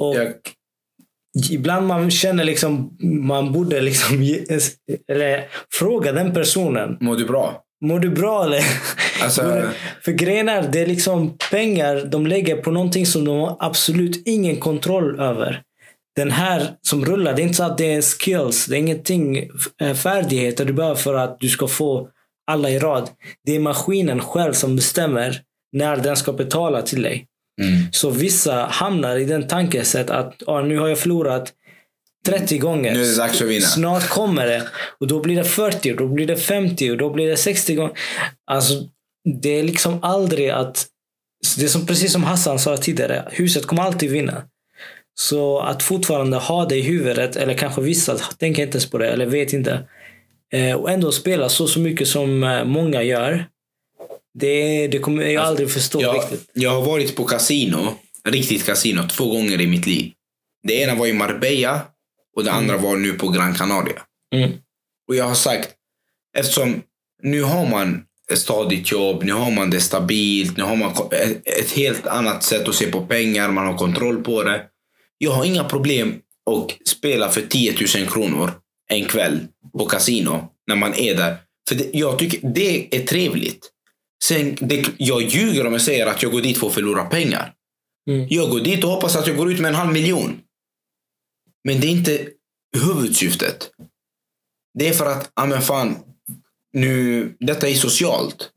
Och 0.00 0.16
jag, 0.16 0.32
ibland 1.50 1.86
man 1.86 2.10
känner 2.10 2.44
liksom, 2.44 2.96
man 3.00 3.52
borde 3.52 3.80
liksom 3.80 4.22
ge, 4.22 4.44
eller, 5.08 5.44
fråga 5.72 6.12
den 6.12 6.34
personen. 6.34 6.96
mår 7.00 7.16
du 7.16 7.24
bra? 7.24 7.60
Mår 7.84 7.98
du 7.98 8.10
bra 8.10 8.44
eller? 8.44 8.62
Alltså, 9.22 9.62
För 10.02 10.12
grejen 10.12 10.48
är, 10.48 10.68
det 10.72 10.80
är 10.80 10.86
liksom 10.86 11.38
pengar 11.50 12.04
de 12.06 12.26
lägger 12.26 12.56
på 12.56 12.70
någonting 12.70 13.06
som 13.06 13.24
de 13.24 13.38
har 13.38 13.56
absolut 13.60 14.22
ingen 14.26 14.56
kontroll 14.56 15.20
över. 15.20 15.62
Den 16.16 16.30
här 16.30 16.70
som 16.82 17.04
rullar, 17.04 17.34
det 17.34 17.42
är 17.42 17.44
inte 17.44 17.54
så 17.54 17.64
att 17.64 17.78
det 17.78 17.92
är 17.92 18.02
skills. 18.02 18.66
Det 18.66 18.76
är 18.76 18.78
ingenting, 18.78 19.50
eh, 19.80 19.94
färdigheter 19.94 20.64
du 20.64 20.72
behöver 20.72 20.94
för 20.94 21.14
att 21.14 21.40
du 21.40 21.48
ska 21.48 21.66
få 21.66 22.08
alla 22.46 22.70
i 22.70 22.78
rad. 22.78 23.10
Det 23.46 23.56
är 23.56 23.60
maskinen 23.60 24.20
själv 24.20 24.52
som 24.52 24.76
bestämmer 24.76 25.40
när 25.72 25.96
den 25.96 26.16
ska 26.16 26.32
betala 26.32 26.82
till 26.82 27.02
dig. 27.02 27.26
mm, 27.62 27.92
Så 27.92 28.10
vissa 28.10 28.64
hamnar 28.64 29.16
i 29.16 29.24
den 29.24 29.48
tankesätt 29.48 30.10
att 30.10 30.42
ah, 30.46 30.60
nu 30.62 30.78
har 30.78 30.88
jag 30.88 30.98
förlorat 30.98 31.52
30 32.26 32.58
gånger. 32.58 32.92
Nu 32.94 33.02
är 33.02 33.06
det 33.06 33.16
dags 33.16 33.42
att 33.42 33.48
vinna. 33.48 33.66
Snart 33.66 34.08
kommer 34.08 34.46
det. 34.46 34.62
Och 35.00 35.06
då 35.06 35.20
blir 35.20 35.36
det 35.36 35.44
40, 35.44 35.92
och 35.92 35.96
då 35.96 36.08
blir 36.08 36.26
det 36.26 36.36
50 36.36 36.90
och 36.90 36.96
då 36.96 37.10
blir 37.10 37.26
det 37.26 37.36
60 37.36 37.74
gånger. 37.74 37.92
Alltså, 38.50 38.74
det 39.42 39.58
är 39.58 39.62
liksom 39.62 39.98
aldrig 40.02 40.50
att... 40.50 40.86
Det 41.56 41.64
är 41.64 41.68
som, 41.68 41.86
precis 41.86 42.12
som 42.12 42.24
Hassan 42.24 42.58
sa 42.58 42.76
tidigare. 42.76 43.28
Huset 43.32 43.66
kommer 43.66 43.82
alltid 43.82 44.10
vinna. 44.10 44.42
Så 45.20 45.60
att 45.60 45.82
fortfarande 45.82 46.36
ha 46.36 46.64
det 46.64 46.76
i 46.76 46.82
huvudet, 46.82 47.36
eller 47.36 47.54
kanske 47.54 47.80
vissa 47.80 48.16
tänker 48.16 48.62
inte 48.62 48.76
ens 48.76 48.90
på 48.90 48.98
det, 48.98 49.08
eller 49.10 49.26
vet 49.26 49.52
inte. 49.52 49.88
Eh, 50.54 50.76
och 50.76 50.90
ändå 50.90 51.12
spela 51.12 51.48
så, 51.48 51.68
så 51.68 51.80
mycket 51.80 52.08
som 52.08 52.44
eh, 52.44 52.64
många 52.64 53.02
gör. 53.02 53.46
Det, 54.34 54.86
det 54.88 54.98
kommer 54.98 55.22
jag 55.22 55.44
aldrig 55.44 55.72
förstå 55.72 56.02
jag, 56.02 56.16
riktigt. 56.16 56.50
jag 56.52 56.70
har 56.70 56.82
varit 56.82 57.16
på 57.16 57.24
kasino, 57.24 57.94
riktigt 58.28 58.66
kasino, 58.66 59.02
två 59.08 59.24
gånger 59.24 59.60
i 59.60 59.66
mitt 59.66 59.86
liv. 59.86 60.12
Det 60.62 60.74
ena 60.74 60.94
var 60.94 61.06
i 61.06 61.12
Marbella 61.12 61.80
och 62.36 62.44
det 62.44 62.52
andra 62.52 62.76
var 62.76 62.96
nu 62.96 63.12
på 63.12 63.28
Gran 63.28 63.54
Canaria. 63.54 64.02
Mm. 64.34 64.50
Och 65.08 65.14
jag 65.14 65.24
har 65.24 65.34
sagt, 65.34 65.70
eftersom 66.36 66.82
nu 67.22 67.42
har 67.42 67.66
man 67.66 68.04
ett 68.32 68.38
stadigt 68.38 68.92
jobb, 68.92 69.22
nu 69.24 69.32
har 69.32 69.50
man 69.50 69.70
det 69.70 69.80
stabilt, 69.80 70.56
nu 70.56 70.62
har 70.62 70.76
man 70.76 70.92
ett 71.44 71.70
helt 71.70 72.06
annat 72.06 72.42
sätt 72.42 72.68
att 72.68 72.74
se 72.74 72.86
på 72.86 73.06
pengar, 73.06 73.50
man 73.50 73.66
har 73.66 73.78
kontroll 73.78 74.24
på 74.24 74.42
det. 74.42 74.62
Jag 75.18 75.30
har 75.30 75.44
inga 75.44 75.64
problem 75.64 76.14
att 76.50 76.88
spela 76.88 77.28
för 77.28 77.40
10 77.40 77.74
000 77.96 78.08
kronor 78.08 78.50
en 78.88 79.04
kväll 79.04 79.46
på 79.78 79.86
kasino 79.86 80.48
när 80.66 80.76
man 80.76 80.94
är 80.94 81.14
där. 81.16 81.36
För 81.68 81.74
det, 81.74 81.90
jag 81.92 82.18
tycker 82.18 82.48
det 82.48 82.96
är 82.96 83.06
trevligt. 83.06 83.70
Sen, 84.24 84.56
det, 84.60 84.86
jag 84.96 85.22
ljuger 85.22 85.66
om 85.66 85.72
jag 85.72 85.82
säger 85.82 86.06
att 86.06 86.22
jag 86.22 86.32
går 86.32 86.40
dit 86.40 86.58
för 86.58 86.66
att 86.66 86.74
förlora 86.74 87.04
pengar. 87.04 87.52
Mm. 88.10 88.26
Jag 88.30 88.50
går 88.50 88.60
dit 88.60 88.84
och 88.84 88.90
hoppas 88.90 89.16
att 89.16 89.26
jag 89.26 89.36
går 89.36 89.52
ut 89.52 89.60
med 89.60 89.68
en 89.68 89.74
halv 89.74 89.92
miljon. 89.92 90.40
Men 91.64 91.80
det 91.80 91.86
är 91.86 91.90
inte 91.90 92.28
huvudsyftet. 92.76 93.70
Det 94.78 94.88
är 94.88 94.92
för 94.92 95.06
att, 95.06 95.32
ja 95.36 95.46
men 95.46 95.62
fan, 95.62 95.96
nu, 96.72 97.36
detta 97.40 97.68
är 97.68 97.74
socialt. 97.74 98.50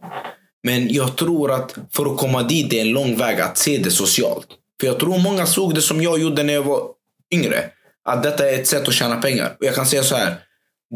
Men 0.63 0.94
jag 0.94 1.16
tror 1.18 1.52
att 1.52 1.76
för 1.92 2.06
att 2.06 2.18
komma 2.18 2.44
dit 2.44 2.70
det 2.70 2.78
är 2.78 2.82
en 2.82 2.92
lång 2.92 3.18
väg 3.18 3.42
att 3.42 3.58
se 3.58 3.78
det 3.78 3.92
socialt. 3.92 4.48
För 4.80 4.88
jag 4.88 5.00
tror 5.00 5.20
många 5.20 5.46
såg 5.46 5.76
det 5.76 5.82
som 5.82 6.02
jag 6.02 6.20
gjorde 6.20 6.44
när 6.44 6.54
jag 6.54 6.63
var 6.63 6.90
yngre. 7.34 7.72
Att 8.08 8.24
detta 8.24 8.50
är 8.50 8.60
ett 8.60 8.67
sätt 8.67 8.88
att 8.88 8.93
tjäna 8.93 9.22
pengar. 9.22 9.56
Och 9.60 9.65
jag 9.65 9.76
kan 9.76 9.86
säga 9.86 10.04
så 10.04 10.15
här. 10.15 10.43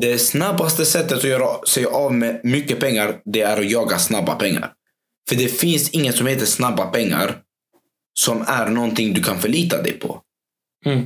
Det 0.02 0.20
snabbaste 0.20 0.86
sättet 0.86 1.18
att 1.18 1.24
göra 1.24 1.66
sig 1.66 1.86
av 1.86 2.14
med 2.14 2.42
mycket 2.44 2.80
pengar, 2.80 3.22
det 3.26 3.42
är 3.42 3.58
att 3.58 3.72
jaga 3.72 4.00
snabba 4.00 4.36
pengar. 4.36 4.74
För 5.30 5.36
det 5.36 5.48
finns 5.48 5.90
inget 5.90 6.16
som 6.16 6.28
heter 6.28 6.46
snabba 6.46 6.86
pengar 6.86 7.42
som 8.20 8.42
är 8.48 8.70
någonting 8.70 9.14
du 9.14 9.24
kan 9.24 9.40
förlita 9.40 9.82
dig 9.82 9.94
på. 9.94 10.22
Mm. 10.86 11.06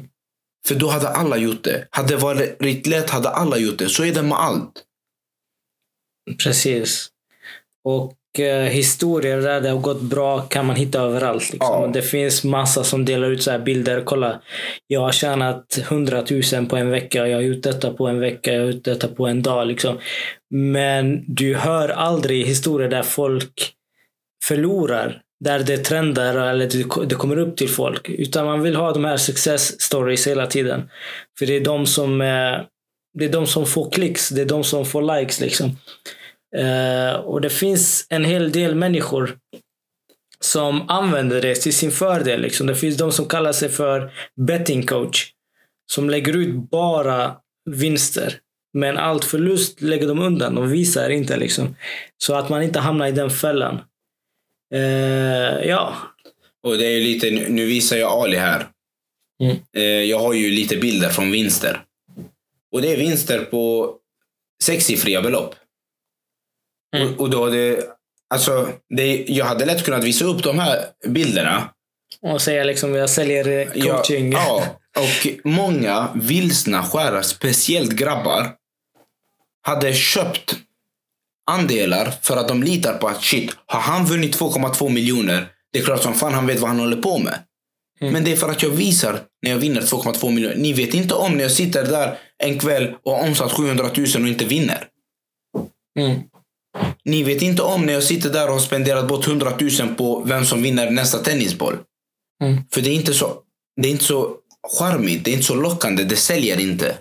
För 0.67 0.75
då 0.75 0.89
hade 0.89 1.09
alla 1.09 1.37
gjort 1.37 1.63
det. 1.63 1.87
Hade 1.91 2.07
det 2.07 2.17
varit 2.17 2.87
lätt 2.87 3.09
hade 3.09 3.29
alla 3.29 3.57
gjort 3.57 3.77
det. 3.77 3.89
Så 3.89 4.03
är 4.03 4.13
det 4.13 4.23
med 4.23 4.37
allt. 4.37 4.83
Precis. 6.43 7.09
Och 7.83 8.13
historier 8.43 9.41
där 9.41 9.61
det 9.61 9.69
har 9.69 9.77
gått 9.77 10.01
bra 10.01 10.41
kan 10.41 10.65
man 10.65 10.75
hitta 10.75 10.99
överallt. 11.01 11.53
Liksom. 11.53 11.81
Ja. 11.83 11.89
Det 11.93 12.01
finns 12.01 12.43
massa 12.43 12.83
som 12.83 13.05
delar 13.05 13.31
ut 13.31 13.43
så 13.43 13.51
här 13.51 13.59
bilder. 13.59 14.01
Kolla, 14.05 14.41
jag 14.87 15.01
har 15.01 15.11
tjänat 15.11 15.77
100 15.89 16.23
000 16.53 16.65
på 16.65 16.75
en 16.77 16.89
vecka. 16.89 17.27
Jag 17.27 17.37
har 17.37 17.41
gjort 17.41 17.63
detta 17.63 17.93
på 17.93 18.07
en 18.07 18.19
vecka. 18.19 18.53
Jag 18.53 18.61
har 18.65 18.71
gjort 18.71 18.83
detta 18.83 19.07
på 19.07 19.27
en 19.27 19.41
dag. 19.41 19.67
Liksom. 19.67 19.97
Men 20.53 21.23
du 21.27 21.55
hör 21.55 21.89
aldrig 21.89 22.45
historier 22.45 22.89
där 22.89 23.03
folk 23.03 23.71
förlorar. 24.43 25.21
Där 25.43 25.59
det 25.59 25.77
trendar 25.77 26.35
eller 26.49 26.67
det- 26.67 27.05
det 27.09 27.15
kommer 27.15 27.39
upp 27.39 27.57
till 27.57 27.69
folk. 27.69 28.09
Utan 28.09 28.45
man 28.45 28.61
vill 28.61 28.75
ha 28.75 28.91
de 28.93 29.05
här 29.05 29.17
success 29.17 29.81
stories 29.81 30.27
hela 30.27 30.47
tiden. 30.47 30.89
För 31.39 31.45
det 31.45 31.55
är 31.55 31.59
de 31.61 31.85
som, 31.85 32.21
eh, 32.21 32.57
det 33.19 33.25
är 33.25 33.29
de 33.29 33.47
som 33.47 33.65
får 33.65 33.91
klicks. 33.91 34.29
Det 34.29 34.41
är 34.41 34.45
de 34.45 34.63
som 34.63 34.85
får 34.85 35.17
likes. 35.19 35.39
liksom. 35.41 35.77
Eh, 36.57 37.13
och 37.13 37.41
det 37.41 37.49
finns 37.49 38.07
en 38.09 38.25
hel 38.25 38.51
del 38.51 38.75
människor 38.75 39.37
som 40.39 40.89
använder 40.89 41.41
det 41.41 41.55
till 41.55 41.73
sin 41.73 41.91
fördel. 41.91 42.41
Liksom. 42.41 42.67
Det 42.67 42.75
finns 42.75 42.97
de 42.97 43.11
som 43.11 43.25
kallar 43.25 43.51
sig 43.51 43.69
för 43.69 44.11
betting 44.35 44.85
coach. 44.85 45.31
Som 45.91 46.09
lägger 46.09 46.37
ut 46.37 46.55
bara 46.55 47.35
vinster. 47.69 48.39
Men 48.73 48.97
allt 48.97 49.25
förlust 49.25 49.81
lägger 49.81 50.07
de 50.07 50.19
undan. 50.19 50.55
De 50.55 50.69
visar 50.69 51.09
inte. 51.09 51.37
Liksom. 51.37 51.75
Så 52.17 52.35
att 52.35 52.49
man 52.49 52.63
inte 52.63 52.79
hamnar 52.79 53.07
i 53.07 53.11
den 53.11 53.29
fällan. 53.29 53.79
Eh, 54.73 55.67
ja. 55.67 55.95
Och 56.63 56.77
det 56.77 56.85
är 56.85 57.01
lite, 57.01 57.31
nu 57.31 57.65
visar 57.65 57.97
jag 57.97 58.11
Ali 58.11 58.37
här. 58.37 58.67
Mm. 59.43 59.57
Eh, 59.77 59.83
Jag 59.83 60.19
har 60.19 60.33
ju 60.33 60.51
lite 60.51 60.77
bilder 60.77 61.09
från 61.09 61.31
vinster. 61.31 61.81
Och 62.71 62.81
det 62.81 62.93
är 62.93 62.97
vinster 62.97 63.39
på 63.39 63.95
sexsiffriga 64.63 65.21
belopp. 65.21 65.55
Mm. 66.95 67.13
Och, 67.13 67.21
och 67.21 67.29
då 67.29 67.49
det, 67.49 67.79
alltså, 68.29 68.69
det, 68.89 69.25
jag 69.27 69.45
hade 69.45 69.65
lätt 69.65 69.83
kunnat 69.83 70.03
visa 70.03 70.25
upp 70.25 70.43
de 70.43 70.59
här 70.59 70.85
bilderna. 71.07 71.69
Och 72.21 72.41
säga 72.41 72.63
liksom 72.63 72.95
jag 72.95 73.09
säljer 73.09 73.47
eh, 73.47 73.67
Ja, 73.73 73.97
coaching. 73.97 74.31
ja, 74.31 74.63
och 74.97 75.27
många 75.43 76.07
vilsna 76.15 76.83
skärar, 76.83 77.21
speciellt 77.21 77.91
grabbar, 77.91 78.51
hade 79.61 79.93
köpt 79.93 80.55
andelar 81.51 82.13
för 82.21 82.37
att 82.37 82.47
de 82.47 82.63
litar 82.63 82.93
på 82.97 83.07
att 83.07 83.23
shit, 83.23 83.51
har 83.65 83.79
han 83.79 84.05
vunnit 84.05 84.39
2,2 84.39 84.89
miljoner, 84.89 85.47
det 85.73 85.79
är 85.79 85.83
klart 85.83 86.03
som 86.03 86.13
fan 86.13 86.33
han 86.33 86.47
vet 86.47 86.59
vad 86.59 86.69
han 86.69 86.79
håller 86.79 87.01
på 87.01 87.17
med. 87.17 87.39
Mm. 88.01 88.13
Men 88.13 88.23
det 88.23 88.31
är 88.31 88.35
för 88.35 88.49
att 88.49 88.63
jag 88.63 88.69
visar 88.69 89.19
när 89.41 89.51
jag 89.51 89.57
vinner 89.57 89.81
2,2 89.81 90.31
miljoner. 90.31 90.55
Ni 90.55 90.73
vet 90.73 90.93
inte 90.93 91.13
om 91.13 91.31
när 91.31 91.41
jag 91.41 91.51
sitter 91.51 91.83
där 91.85 92.17
en 92.37 92.59
kväll 92.59 92.95
och 93.03 93.11
har 93.11 93.27
omsatt 93.27 93.51
700 93.51 93.89
000 93.97 94.05
och 94.21 94.27
inte 94.27 94.45
vinner. 94.45 94.87
Mm. 95.99 96.19
Ni 97.03 97.23
vet 97.23 97.41
inte 97.41 97.61
om 97.61 97.85
när 97.85 97.93
jag 97.93 98.03
sitter 98.03 98.29
där 98.29 98.47
och 98.47 98.53
har 98.53 98.59
spenderat 98.59 99.07
bort 99.07 99.27
100 99.27 99.53
000 99.79 99.95
på 99.95 100.23
vem 100.25 100.45
som 100.45 100.61
vinner 100.61 100.91
nästa 100.91 101.17
tennisboll. 101.17 101.77
Mm. 102.43 102.63
För 102.71 102.81
det 102.81 102.89
är 102.89 102.93
inte 102.93 103.13
så, 103.13 103.41
det 103.81 103.87
är 103.87 103.91
inte 103.91 104.03
så 104.03 104.37
charmigt, 104.79 105.25
det 105.25 105.31
är 105.31 105.33
inte 105.33 105.45
så 105.45 105.55
lockande, 105.55 106.03
det 106.03 106.15
säljer 106.15 106.59
inte. 106.59 106.97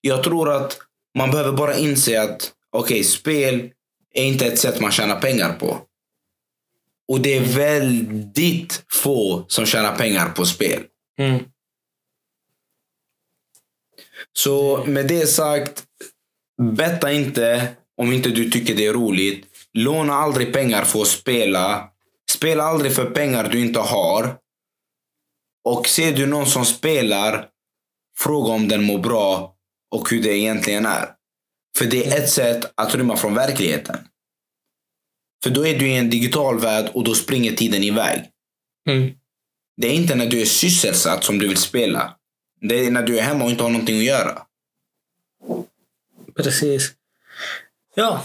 Jag 0.00 0.22
tror 0.22 0.52
att 0.52 0.78
man 1.18 1.30
behöver 1.30 1.52
bara 1.52 1.76
inse 1.76 2.22
att 2.22 2.52
okej, 2.72 3.04
spel 3.04 3.70
är 4.14 4.24
inte 4.24 4.46
ett 4.46 4.58
sätt 4.58 4.80
man 4.80 4.92
tjänar 4.92 5.20
pengar 5.20 5.52
på. 5.52 5.78
Och 7.08 7.20
det 7.20 7.36
är 7.36 7.40
väldigt 7.40 8.84
få 8.92 9.44
som 9.48 9.66
tjänar 9.66 9.96
pengar 9.96 10.28
på 10.28 10.44
spel. 10.44 10.82
Mm. 11.18 11.44
Så 14.32 14.84
med 14.86 15.06
det 15.06 15.26
sagt, 15.26 15.84
betta 16.76 17.12
inte 17.12 17.74
om 17.96 18.12
inte 18.12 18.28
du 18.28 18.50
tycker 18.50 18.74
det 18.74 18.86
är 18.86 18.92
roligt. 18.92 19.46
Låna 19.72 20.14
aldrig 20.14 20.52
pengar 20.52 20.84
för 20.84 21.02
att 21.02 21.08
spela. 21.08 21.90
Spela 22.30 22.64
aldrig 22.64 22.94
för 22.94 23.10
pengar 23.10 23.48
du 23.48 23.60
inte 23.60 23.80
har. 23.80 24.36
Och 25.64 25.86
ser 25.86 26.16
du 26.16 26.26
någon 26.26 26.46
som 26.46 26.64
spelar, 26.64 27.48
fråga 28.18 28.52
om 28.52 28.68
den 28.68 28.84
mår 28.84 28.98
bra 28.98 29.56
och 29.90 30.10
hur 30.10 30.22
det 30.22 30.38
egentligen 30.38 30.86
är. 30.86 31.08
För 31.78 31.84
det 31.84 32.06
är 32.06 32.22
ett 32.22 32.30
sätt 32.30 32.72
att 32.74 32.94
rymma 32.94 33.16
från 33.16 33.34
verkligheten. 33.34 33.96
För 35.44 35.50
då 35.50 35.66
är 35.66 35.78
du 35.78 35.88
i 35.88 35.96
en 35.96 36.10
digital 36.10 36.60
värld 36.60 36.90
och 36.94 37.04
då 37.04 37.14
springer 37.14 37.52
tiden 37.52 37.84
iväg. 37.84 38.30
Mm. 38.88 39.14
Det 39.76 39.86
är 39.86 39.92
inte 39.92 40.14
när 40.14 40.26
du 40.26 40.40
är 40.40 40.44
sysselsatt 40.44 41.24
som 41.24 41.38
du 41.38 41.48
vill 41.48 41.56
spela. 41.56 42.16
Det 42.60 42.86
är 42.86 42.90
när 42.90 43.02
du 43.02 43.18
är 43.18 43.22
hemma 43.22 43.44
och 43.44 43.50
inte 43.50 43.62
har 43.62 43.70
någonting 43.70 43.98
att 43.98 44.04
göra. 44.04 44.42
Precis. 46.36 46.92
Ja, 47.94 48.22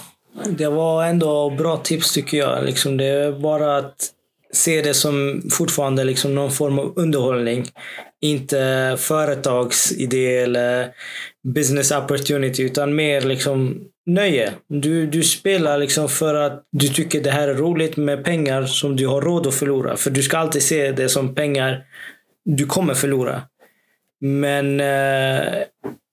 det 0.49 0.67
var 0.67 1.05
ändå 1.05 1.49
bra 1.49 1.77
tips 1.77 2.13
tycker 2.13 2.38
jag. 2.38 2.65
Liksom 2.65 2.97
det 2.97 3.05
är 3.05 3.32
bara 3.32 3.77
att 3.77 4.10
se 4.53 4.82
det 4.82 4.93
som 4.93 5.41
fortfarande 5.51 6.03
liksom 6.03 6.36
någon 6.36 6.51
form 6.51 6.79
av 6.79 6.93
underhållning. 6.95 7.65
Inte 8.21 8.95
företagsidé 8.99 10.38
eller 10.38 10.89
business 11.43 11.91
opportunity 11.91 12.63
utan 12.63 12.95
mer 12.95 13.21
liksom 13.21 13.82
nöje. 14.05 14.53
Du, 14.67 15.08
du 15.08 15.23
spelar 15.23 15.77
liksom 15.77 16.10
för 16.10 16.36
att 16.36 16.63
du 16.71 16.88
tycker 16.88 17.23
det 17.23 17.32
här 17.32 17.47
är 17.47 17.53
roligt 17.53 17.97
med 17.97 18.23
pengar 18.23 18.65
som 18.65 18.95
du 18.95 19.08
har 19.08 19.21
råd 19.21 19.47
att 19.47 19.55
förlora. 19.55 19.97
För 19.97 20.12
du 20.12 20.23
ska 20.23 20.38
alltid 20.38 20.63
se 20.63 20.91
det 20.91 21.10
som 21.10 21.36
pengar 21.36 21.84
du 22.45 22.65
kommer 22.65 22.93
förlora. 22.93 23.41
Men 24.21 24.79
eh, 24.79 25.63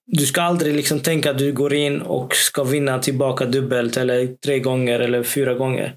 du 0.06 0.26
ska 0.26 0.42
aldrig 0.42 0.76
liksom 0.76 1.00
tänka 1.00 1.30
att 1.30 1.38
du 1.38 1.52
går 1.52 1.74
in 1.74 2.00
och 2.00 2.34
ska 2.36 2.64
vinna 2.64 2.98
tillbaka 2.98 3.44
dubbelt 3.44 3.96
eller 3.96 4.26
tre 4.44 4.58
gånger 4.58 5.00
eller 5.00 5.22
fyra 5.22 5.54
gånger. 5.54 5.94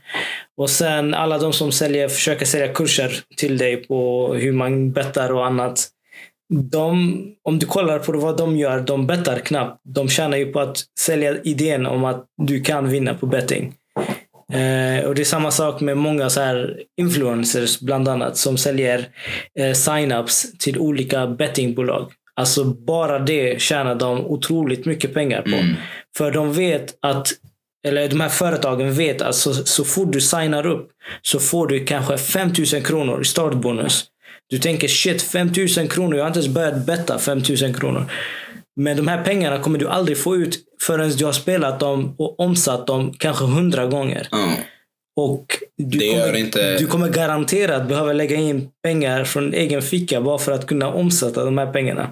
Och 0.57 0.69
sen 0.69 1.13
alla 1.13 1.37
de 1.37 1.53
som 1.53 1.71
säljer, 1.71 2.07
försöker 2.07 2.45
sälja 2.45 2.73
kurser 2.73 3.23
till 3.37 3.57
dig 3.57 3.77
på 3.77 4.33
hur 4.33 4.51
man 4.51 4.91
bettar 4.91 5.31
och 5.31 5.45
annat. 5.45 5.87
De, 6.71 7.17
om 7.43 7.59
du 7.59 7.65
kollar 7.65 7.99
på 7.99 8.11
vad 8.11 8.37
de 8.37 8.57
gör, 8.57 8.79
de 8.81 9.07
bettar 9.07 9.39
knappt. 9.39 9.81
De 9.83 10.09
tjänar 10.09 10.37
ju 10.37 10.51
på 10.51 10.59
att 10.59 10.77
sälja 10.99 11.41
idén 11.43 11.85
om 11.85 12.05
att 12.05 12.25
du 12.37 12.61
kan 12.61 12.89
vinna 12.89 13.13
på 13.13 13.25
betting. 13.25 13.73
Eh, 14.53 15.05
och 15.05 15.15
Det 15.15 15.21
är 15.21 15.25
samma 15.25 15.51
sak 15.51 15.81
med 15.81 15.97
många 15.97 16.29
så 16.29 16.41
här 16.41 16.83
influencers 17.01 17.79
bland 17.79 18.07
annat 18.07 18.37
som 18.37 18.57
säljer 18.57 19.07
eh, 19.59 19.71
sign-ups 19.73 20.57
till 20.59 20.79
olika 20.79 21.27
bettingbolag. 21.27 22.11
Alltså 22.39 22.63
bara 22.63 23.19
det 23.19 23.61
tjänar 23.61 23.95
de 23.95 24.25
otroligt 24.25 24.85
mycket 24.85 25.13
pengar 25.13 25.41
på. 25.41 25.55
Mm. 25.55 25.75
För 26.17 26.31
de 26.31 26.53
vet 26.53 26.97
att, 27.01 27.27
eller 27.87 28.09
de 28.09 28.21
här 28.21 28.29
företagen 28.29 28.93
vet 28.93 29.21
att 29.21 29.35
så, 29.35 29.53
så 29.53 29.83
fort 29.83 30.11
du 30.11 30.21
signar 30.21 30.65
upp 30.65 30.89
så 31.21 31.39
får 31.39 31.67
du 31.67 31.85
kanske 31.85 32.17
5000 32.17 32.83
kronor 32.83 33.21
i 33.21 33.25
startbonus. 33.25 34.05
Du 34.49 34.57
tänker 34.57 34.87
shit 34.87 35.21
5000 35.21 35.87
kronor, 35.87 36.15
jag 36.15 36.23
har 36.23 36.27
inte 36.27 36.39
ens 36.39 36.53
börjat 36.53 36.85
betta 36.85 37.19
5000 37.19 37.73
kronor. 37.73 38.05
Men 38.75 38.97
de 38.97 39.07
här 39.07 39.23
pengarna 39.23 39.59
kommer 39.59 39.79
du 39.79 39.87
aldrig 39.87 40.17
få 40.17 40.35
ut 40.35 40.59
förrän 40.81 41.09
du 41.09 41.25
har 41.25 41.31
spelat 41.31 41.79
dem 41.79 42.15
och 42.17 42.39
omsatt 42.39 42.87
dem 42.87 43.13
kanske 43.17 43.45
hundra 43.45 43.85
gånger. 43.85 44.27
Ja. 44.31 44.53
Och 45.19 45.45
du, 45.77 45.99
kommer, 45.99 46.35
inte- 46.35 46.77
du 46.77 46.87
kommer 46.87 47.09
garanterat 47.09 47.87
behöva 47.87 48.13
lägga 48.13 48.35
in 48.35 48.69
pengar 48.83 49.23
från 49.23 49.53
egen 49.53 49.81
ficka 49.81 50.21
bara 50.21 50.37
för 50.37 50.51
att 50.51 50.67
kunna 50.67 50.93
omsätta 50.93 51.45
de 51.45 51.57
här 51.57 51.71
pengarna. 51.73 52.09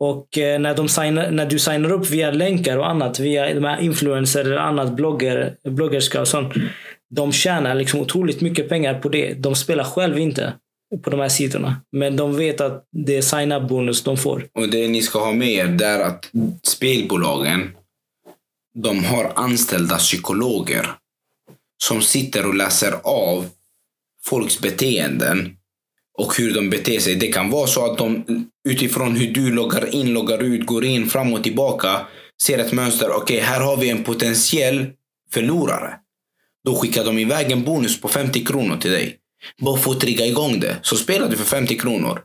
Och 0.00 0.38
eh, 0.38 0.58
när, 0.60 0.74
de 0.76 0.88
signar, 0.88 1.30
när 1.30 1.46
du 1.46 1.58
signar 1.58 1.92
upp 1.92 2.10
via 2.10 2.30
länkar 2.30 2.76
och 2.78 2.90
annat, 2.90 3.18
via 3.20 3.54
de 3.54 3.64
här 3.64 3.80
influencers 3.80 4.46
eller 4.46 4.56
annat, 4.56 4.96
blogger, 4.96 5.54
bloggerska 5.68 6.20
och 6.20 6.28
sånt. 6.28 6.54
De 7.14 7.32
tjänar 7.32 7.74
liksom 7.74 8.00
otroligt 8.00 8.40
mycket 8.40 8.68
pengar 8.68 8.94
på 9.00 9.08
det. 9.08 9.34
De 9.34 9.54
spelar 9.54 9.84
själv 9.84 10.18
inte 10.18 10.52
på 11.04 11.10
de 11.10 11.20
här 11.20 11.28
sidorna. 11.28 11.76
Men 11.96 12.16
de 12.16 12.36
vet 12.36 12.60
att 12.60 12.84
det 13.06 13.16
är 13.16 13.22
sign-up 13.22 13.68
bonus 13.68 14.02
de 14.02 14.16
får. 14.16 14.46
Och 14.58 14.68
det 14.68 14.88
ni 14.88 15.02
ska 15.02 15.24
ha 15.24 15.32
med 15.32 15.48
er 15.48 15.66
det 15.66 15.84
är 15.86 16.00
att 16.00 16.30
spelbolagen 16.62 17.70
de 18.84 19.04
har 19.04 19.32
anställda 19.34 19.96
psykologer 19.96 20.86
som 21.84 22.02
sitter 22.02 22.46
och 22.46 22.54
läser 22.54 22.92
av 23.04 23.46
folks 24.24 24.60
beteenden 24.60 25.56
och 26.18 26.36
hur 26.38 26.54
de 26.54 26.70
beter 26.70 27.00
sig. 27.00 27.14
Det 27.14 27.32
kan 27.32 27.50
vara 27.50 27.66
så 27.66 27.92
att 27.92 27.98
de 27.98 28.24
utifrån 28.68 29.16
hur 29.16 29.32
du 29.32 29.52
loggar 29.52 29.94
in, 29.94 30.12
loggar 30.12 30.42
ut, 30.42 30.66
går 30.66 30.84
in 30.84 31.10
fram 31.10 31.32
och 31.32 31.42
tillbaka 31.42 32.06
ser 32.42 32.58
ett 32.58 32.72
mönster. 32.72 33.10
Okej, 33.10 33.40
här 33.40 33.60
har 33.60 33.76
vi 33.76 33.90
en 33.90 34.04
potentiell 34.04 34.86
förlorare. 35.32 35.94
Då 36.64 36.74
skickar 36.74 37.04
de 37.04 37.18
iväg 37.18 37.50
en 37.52 37.64
bonus 37.64 38.00
på 38.00 38.08
50 38.08 38.44
kronor 38.44 38.76
till 38.76 38.90
dig. 38.90 39.16
Bara 39.60 39.76
för 39.76 39.90
att 39.90 40.00
trigga 40.00 40.26
igång 40.26 40.60
det. 40.60 40.76
Så 40.82 40.96
spelar 40.96 41.28
du 41.28 41.36
för 41.36 41.44
50 41.44 41.78
kronor. 41.78 42.20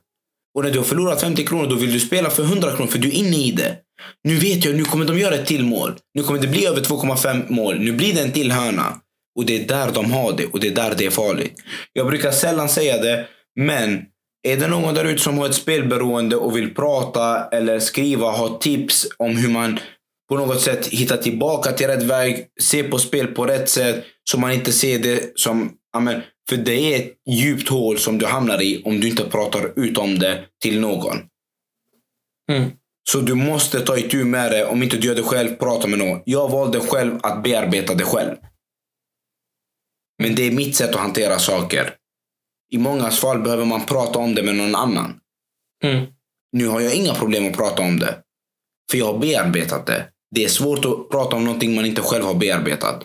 Och 0.53 0.63
när 0.63 0.71
du 0.71 0.77
har 0.77 0.85
förlorat 0.85 1.21
50 1.21 1.45
kronor 1.45 1.67
då 1.67 1.75
vill 1.75 1.93
du 1.93 1.99
spela 1.99 2.29
för 2.29 2.43
100 2.43 2.75
kronor 2.75 2.91
för 2.91 2.99
du 2.99 3.07
är 3.07 3.13
inne 3.13 3.37
i 3.37 3.51
det. 3.51 3.77
Nu 4.23 4.35
vet 4.35 4.65
jag, 4.65 4.75
nu 4.75 4.83
kommer 4.83 5.05
de 5.05 5.19
göra 5.19 5.35
ett 5.35 5.45
till 5.45 5.63
mål. 5.63 5.93
Nu 6.13 6.23
kommer 6.23 6.41
det 6.41 6.47
bli 6.47 6.65
över 6.65 6.81
2,5 6.81 7.51
mål. 7.51 7.79
Nu 7.79 7.91
blir 7.91 8.13
det 8.13 8.21
en 8.21 8.31
till 8.31 8.51
hörna. 8.51 9.01
Och 9.36 9.46
det 9.46 9.63
är 9.63 9.67
där 9.67 9.91
de 9.94 10.12
har 10.12 10.34
det 10.34 10.46
och 10.46 10.60
det 10.60 10.67
är 10.67 10.76
där 10.76 10.96
det 10.98 11.06
är 11.06 11.10
farligt. 11.10 11.54
Jag 11.94 12.08
brukar 12.08 12.32
sällan 12.32 12.70
säga 12.70 12.98
det, 12.98 13.28
men 13.56 14.06
är 14.48 14.58
det 14.58 14.67
någon 14.67 14.94
där 14.94 15.06
ute 15.06 15.22
som 15.22 15.38
har 15.38 15.46
ett 15.46 15.56
spelberoende 15.56 16.36
och 16.36 16.58
vill 16.58 16.76
prata 16.76 17.48
eller 17.48 17.80
skriva, 17.80 18.32
ha 18.32 18.58
tips 18.58 19.08
om 19.17 19.38
hur 19.38 19.50
man 19.50 19.80
på 20.30 20.38
något 20.38 20.62
sätt 20.62 20.88
hitta 20.88 21.17
tillbaka 21.17 21.72
till 21.72 21.88
rätt 21.88 22.04
väg, 22.04 22.48
se 22.62 22.84
på 22.84 23.00
spel 23.00 23.28
på 23.28 23.46
rätt 23.46 23.70
sätt, 23.70 24.06
så 24.24 24.39
man 24.39 24.52
inte 24.52 24.72
ser 24.72 25.00
det 25.00 25.32
som, 25.36 25.72
amen, 25.96 26.22
för 26.50 26.58
det 26.58 26.94
är 26.94 27.00
ett 27.00 27.13
djupt 27.30 27.70
hål 27.70 27.98
som 27.98 28.17
du 28.17 28.26
hamnar 28.26 28.62
i 28.62 28.82
om 28.86 29.00
du 29.00 29.10
inte 29.10 29.24
pratar 29.24 29.80
ut 29.80 29.98
om 29.98 30.20
det 30.20 30.39
till 30.62 30.80
någon. 30.80 31.17
Mm. 32.52 32.72
Så 33.10 33.20
du 33.20 33.34
måste 33.34 33.80
ta 33.80 33.98
itu 33.98 34.26
med 34.26 34.52
det. 34.52 34.65
Om 34.65 34.84
inte 34.84 34.98
du 34.98 35.08
gör 35.08 35.15
det 35.15 35.24
själv, 35.24 35.56
prata 35.56 35.88
med 35.88 36.00
någon. 36.00 36.22
Jag 36.26 36.50
valde 36.50 36.80
själv 36.80 37.20
att 37.24 37.44
bearbeta 37.44 37.94
det 37.94 38.04
själv. 38.04 38.36
Men 40.21 40.36
det 40.36 40.47
är 40.47 40.51
mitt 40.51 40.75
sätt 40.75 40.89
att 40.89 41.01
hantera 41.01 41.39
saker. 41.39 41.93
I 42.71 42.77
många 42.77 43.12
fall 43.12 43.41
behöver 43.41 43.65
man 43.65 43.86
prata 43.86 44.19
om 44.19 44.36
det 44.36 44.43
med 44.43 44.55
någon 44.55 44.75
annan. 44.75 45.13
Mm. 45.84 46.05
Nu 46.51 46.67
har 46.67 46.81
jag 46.81 46.95
inga 46.95 47.13
problem 47.13 47.47
att 47.47 47.57
prata 47.57 47.81
om 47.81 47.99
det. 47.99 48.17
För 48.91 48.97
jag 48.97 49.05
har 49.05 49.17
bearbetat 49.17 49.86
det. 49.86 50.05
Det 50.36 50.43
är 50.43 50.47
svårt 50.47 50.86
att 50.86 51.10
prata 51.10 51.36
om 51.36 51.45
någonting 51.45 51.75
man 51.75 51.86
inte 51.86 52.01
själv 52.01 52.25
har 52.25 52.34
bearbetat. 52.34 53.03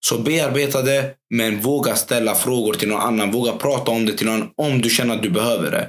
Så 0.00 0.18
bearbeta 0.18 0.82
det, 0.82 1.14
men 1.34 1.60
våga 1.60 1.96
ställa 1.96 2.34
frågor 2.34 2.74
till 2.74 2.88
någon 2.88 3.00
annan. 3.00 3.30
Våga 3.30 3.52
prata 3.52 3.90
om 3.90 4.06
det 4.06 4.12
till 4.12 4.26
någon 4.26 4.50
om 4.56 4.82
du 4.82 4.90
känner 4.90 5.14
att 5.14 5.22
du 5.22 5.30
behöver 5.30 5.70
det. 5.70 5.88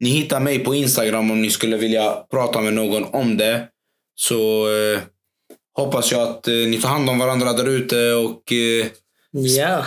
Ni 0.00 0.10
hittar 0.10 0.40
mig 0.40 0.58
på 0.58 0.74
Instagram 0.74 1.30
om 1.30 1.42
ni 1.42 1.50
skulle 1.50 1.76
vilja 1.76 2.12
prata 2.30 2.60
med 2.60 2.74
någon 2.74 3.04
om 3.04 3.36
det. 3.36 3.68
Så 4.14 4.68
eh, 4.76 5.00
hoppas 5.78 6.12
jag 6.12 6.22
att 6.22 6.48
eh, 6.48 6.54
ni 6.54 6.80
tar 6.80 6.88
hand 6.88 7.10
om 7.10 7.18
varandra 7.18 7.52
där 7.52 7.68
ute 7.68 8.12
och 8.12 8.52
eh, 8.52 8.86
Ja. 9.36 9.84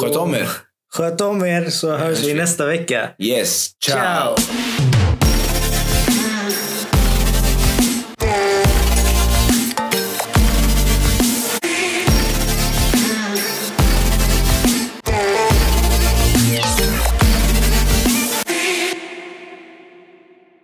sköt 0.00 0.16
om 0.16 0.34
er. 0.34 0.48
Sköt 0.92 1.20
om 1.20 1.44
er 1.44 1.70
så 1.70 1.96
hörs 1.96 2.24
vi 2.24 2.34
nästa 2.34 2.66
vecka. 2.66 3.10
Yes, 3.18 3.70
ciao. 3.84 4.36
Ciao. 4.36 4.59